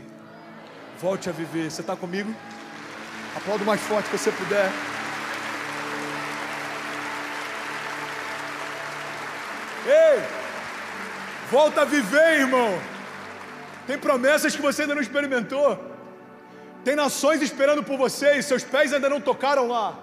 Volte 1.00 1.28
a 1.28 1.32
viver. 1.32 1.70
Você 1.70 1.80
está 1.80 1.96
comigo? 1.96 2.34
Aplauda 3.36 3.62
o 3.62 3.66
mais 3.66 3.80
forte 3.80 4.08
que 4.08 4.16
você 4.16 4.30
puder. 4.30 4.70
Ei! 9.86 10.22
Volta 11.50 11.82
a 11.82 11.84
viver, 11.84 12.40
irmão. 12.40 12.78
Tem 13.86 13.98
promessas 13.98 14.56
que 14.56 14.62
você 14.62 14.82
ainda 14.82 14.94
não 14.94 15.02
experimentou. 15.02 15.78
Tem 16.84 16.96
nações 16.96 17.42
esperando 17.42 17.82
por 17.82 17.98
você 17.98 18.38
e 18.38 18.42
seus 18.42 18.64
pés 18.64 18.92
ainda 18.92 19.10
não 19.10 19.20
tocaram 19.20 19.68
lá. 19.68 19.98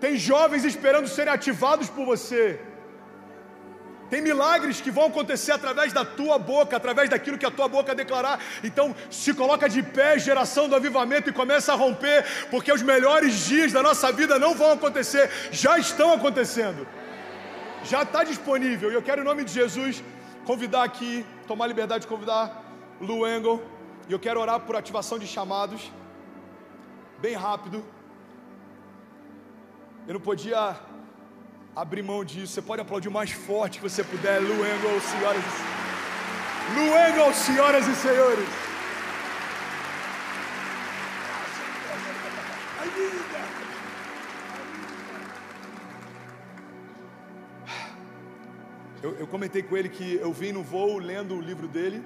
Tem 0.00 0.16
jovens 0.16 0.64
esperando 0.64 1.08
serem 1.08 1.32
ativados 1.32 1.88
por 1.88 2.04
você. 2.06 2.60
Tem 4.12 4.20
milagres 4.20 4.78
que 4.78 4.90
vão 4.90 5.06
acontecer 5.06 5.52
através 5.52 5.90
da 5.90 6.04
tua 6.04 6.38
boca, 6.38 6.76
através 6.76 7.08
daquilo 7.08 7.38
que 7.38 7.46
a 7.46 7.50
tua 7.50 7.66
boca 7.66 7.94
declarar. 7.94 8.38
Então, 8.62 8.94
se 9.10 9.32
coloca 9.32 9.66
de 9.74 9.82
pé, 9.82 10.18
geração 10.18 10.68
do 10.68 10.76
avivamento, 10.76 11.30
e 11.30 11.32
começa 11.32 11.72
a 11.72 11.76
romper, 11.76 12.18
porque 12.50 12.70
os 12.70 12.82
melhores 12.82 13.46
dias 13.46 13.72
da 13.72 13.82
nossa 13.82 14.12
vida 14.12 14.38
não 14.38 14.54
vão 14.54 14.72
acontecer, 14.72 15.30
já 15.50 15.78
estão 15.78 16.12
acontecendo. 16.12 16.86
Já 17.84 18.02
está 18.02 18.22
disponível. 18.22 18.92
E 18.92 18.94
eu 18.94 19.02
quero, 19.02 19.22
em 19.22 19.24
nome 19.24 19.44
de 19.44 19.52
Jesus, 19.60 20.04
convidar 20.44 20.82
aqui, 20.82 21.24
tomar 21.48 21.66
liberdade 21.66 22.02
de 22.02 22.08
convidar 22.14 22.62
Lu 23.00 23.26
Engel. 23.26 23.62
E 24.10 24.12
eu 24.12 24.20
quero 24.20 24.38
orar 24.40 24.60
por 24.60 24.76
ativação 24.76 25.18
de 25.18 25.26
chamados, 25.26 25.90
bem 27.18 27.34
rápido. 27.34 27.82
Eu 30.06 30.12
não 30.12 30.20
podia 30.20 30.76
abrir 31.74 32.02
mão 32.02 32.24
disso. 32.24 32.52
Você 32.52 32.62
pode 32.62 32.82
aplaudir 32.82 33.08
o 33.08 33.12
mais 33.12 33.30
forte 33.30 33.78
que 33.78 33.88
você 33.88 34.04
puder. 34.04 34.40
Lu 34.40 34.54
Engel, 34.54 35.00
senhoras 35.00 35.42
e 35.44 35.72
Lu 36.74 36.86
Engel, 36.86 37.34
senhoras 37.34 37.86
e 37.88 37.94
senhores. 37.96 38.48
Eu, 49.02 49.16
eu, 49.16 49.26
comentei 49.26 49.64
com 49.64 49.76
ele 49.76 49.88
que 49.88 50.14
eu 50.14 50.32
vim 50.32 50.52
no 50.52 50.62
voo 50.62 50.98
lendo 50.98 51.34
o 51.34 51.40
livro 51.40 51.66
dele. 51.66 52.04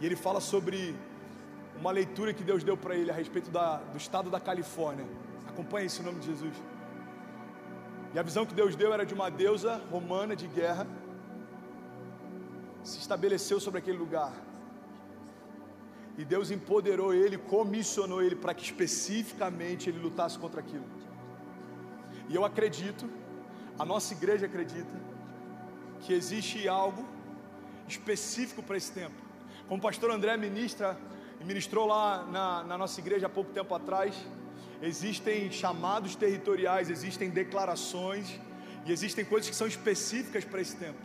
E 0.00 0.06
ele 0.06 0.14
fala 0.14 0.40
sobre 0.40 0.94
uma 1.80 1.90
leitura 1.90 2.32
que 2.32 2.44
Deus 2.44 2.62
deu 2.62 2.76
para 2.76 2.94
ele 2.94 3.10
a 3.10 3.14
respeito 3.14 3.50
da, 3.50 3.78
do 3.78 3.98
estado 3.98 4.30
da 4.30 4.38
Califórnia. 4.38 5.04
Acompanhe 5.48 5.86
esse 5.86 6.00
nome 6.00 6.20
de 6.20 6.26
Jesus. 6.26 6.54
E 8.14 8.18
a 8.18 8.22
visão 8.22 8.46
que 8.46 8.54
Deus 8.54 8.76
deu 8.76 8.94
era 8.94 9.04
de 9.04 9.12
uma 9.12 9.28
deusa 9.28 9.82
romana 9.90 10.36
de 10.36 10.46
guerra, 10.46 10.86
se 12.84 13.00
estabeleceu 13.00 13.58
sobre 13.58 13.80
aquele 13.80 13.98
lugar. 13.98 14.32
E 16.16 16.24
Deus 16.24 16.52
empoderou 16.52 17.12
ele, 17.12 17.36
comissionou 17.36 18.22
ele 18.22 18.36
para 18.36 18.54
que 18.54 18.62
especificamente 18.62 19.90
ele 19.90 19.98
lutasse 19.98 20.38
contra 20.38 20.60
aquilo. 20.60 20.84
E 22.28 22.36
eu 22.36 22.44
acredito, 22.44 23.10
a 23.76 23.84
nossa 23.84 24.14
igreja 24.14 24.46
acredita, 24.46 24.96
que 26.02 26.12
existe 26.12 26.68
algo 26.68 27.04
específico 27.88 28.62
para 28.62 28.76
esse 28.76 28.92
tempo. 28.92 29.16
Como 29.66 29.80
o 29.80 29.82
pastor 29.82 30.12
André 30.12 30.36
ministra, 30.36 30.96
ministrou 31.44 31.86
lá 31.86 32.22
na, 32.30 32.62
na 32.62 32.78
nossa 32.78 33.00
igreja 33.00 33.26
há 33.26 33.30
pouco 33.30 33.50
tempo 33.50 33.74
atrás, 33.74 34.14
existem 34.82 35.50
chamados 35.50 36.14
territoriais, 36.14 36.90
existem 36.90 37.30
declarações 37.30 38.40
e 38.86 38.92
existem 38.92 39.24
coisas 39.24 39.48
que 39.48 39.56
são 39.56 39.66
específicas 39.66 40.44
para 40.44 40.60
esse 40.60 40.76
tempo. 40.76 40.98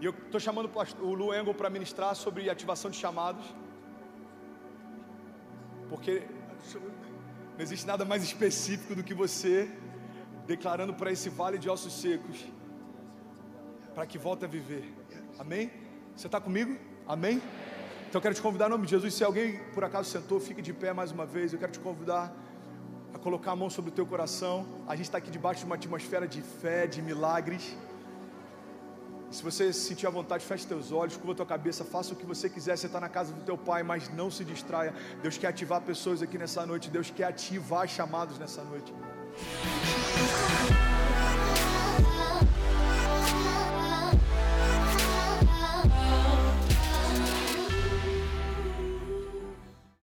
E 0.00 0.04
eu 0.04 0.12
estou 0.12 0.40
chamando 0.40 0.70
o 1.00 1.14
Lu 1.14 1.34
Engel 1.34 1.54
para 1.54 1.68
ministrar 1.68 2.14
sobre 2.14 2.48
ativação 2.48 2.90
de 2.90 2.96
chamados, 2.96 3.44
porque 5.88 6.22
não 7.56 7.60
existe 7.60 7.86
nada 7.86 8.04
mais 8.04 8.22
específico 8.22 8.94
do 8.94 9.02
que 9.02 9.12
você 9.12 9.70
declarando 10.46 10.94
para 10.94 11.12
esse 11.12 11.28
vale 11.28 11.58
de 11.58 11.68
ossos 11.68 11.92
secos, 11.92 12.44
para 13.94 14.06
que 14.06 14.18
volte 14.18 14.44
a 14.44 14.48
viver. 14.48 14.84
Amém? 15.38 15.70
Você 16.16 16.26
está 16.26 16.40
comigo? 16.40 16.76
Amém? 17.06 17.42
Então 18.08 18.18
eu 18.18 18.22
quero 18.22 18.34
te 18.34 18.42
convidar 18.42 18.66
em 18.66 18.70
nome 18.70 18.86
de 18.86 18.90
Jesus. 18.90 19.14
Se 19.14 19.22
alguém 19.22 19.58
por 19.74 19.84
acaso 19.84 20.10
sentou, 20.10 20.40
fique 20.40 20.60
de 20.60 20.72
pé 20.72 20.92
mais 20.92 21.12
uma 21.12 21.24
vez. 21.24 21.52
Eu 21.52 21.58
quero 21.58 21.72
te 21.72 21.78
convidar 21.78 22.34
a 23.14 23.18
colocar 23.18 23.52
a 23.52 23.56
mão 23.56 23.70
sobre 23.70 23.90
o 23.90 23.94
teu 23.94 24.06
coração. 24.06 24.66
A 24.86 24.96
gente 24.96 25.06
está 25.06 25.18
aqui 25.18 25.30
debaixo 25.30 25.60
de 25.60 25.66
uma 25.66 25.76
atmosfera 25.76 26.26
de 26.26 26.42
fé, 26.42 26.86
de 26.86 27.02
milagres. 27.02 27.76
Se 29.30 29.42
você 29.44 29.72
se 29.72 29.80
sentir 29.80 30.06
à 30.06 30.10
vontade, 30.10 30.44
feche 30.44 30.66
teus 30.66 30.90
olhos, 30.90 31.16
curva 31.16 31.34
tua 31.36 31.46
cabeça, 31.46 31.84
faça 31.84 32.12
o 32.12 32.16
que 32.16 32.26
você 32.26 32.48
quiser. 32.48 32.76
Você 32.76 32.86
está 32.86 32.98
na 32.98 33.08
casa 33.08 33.32
do 33.32 33.42
teu 33.42 33.56
pai, 33.56 33.82
mas 33.82 34.12
não 34.12 34.30
se 34.30 34.44
distraia. 34.44 34.92
Deus 35.22 35.38
quer 35.38 35.48
ativar 35.48 35.80
pessoas 35.82 36.20
aqui 36.20 36.36
nessa 36.36 36.66
noite. 36.66 36.90
Deus 36.90 37.10
quer 37.10 37.24
ativar 37.24 37.86
chamados 37.86 38.38
nessa 38.38 38.64
noite. 38.64 38.92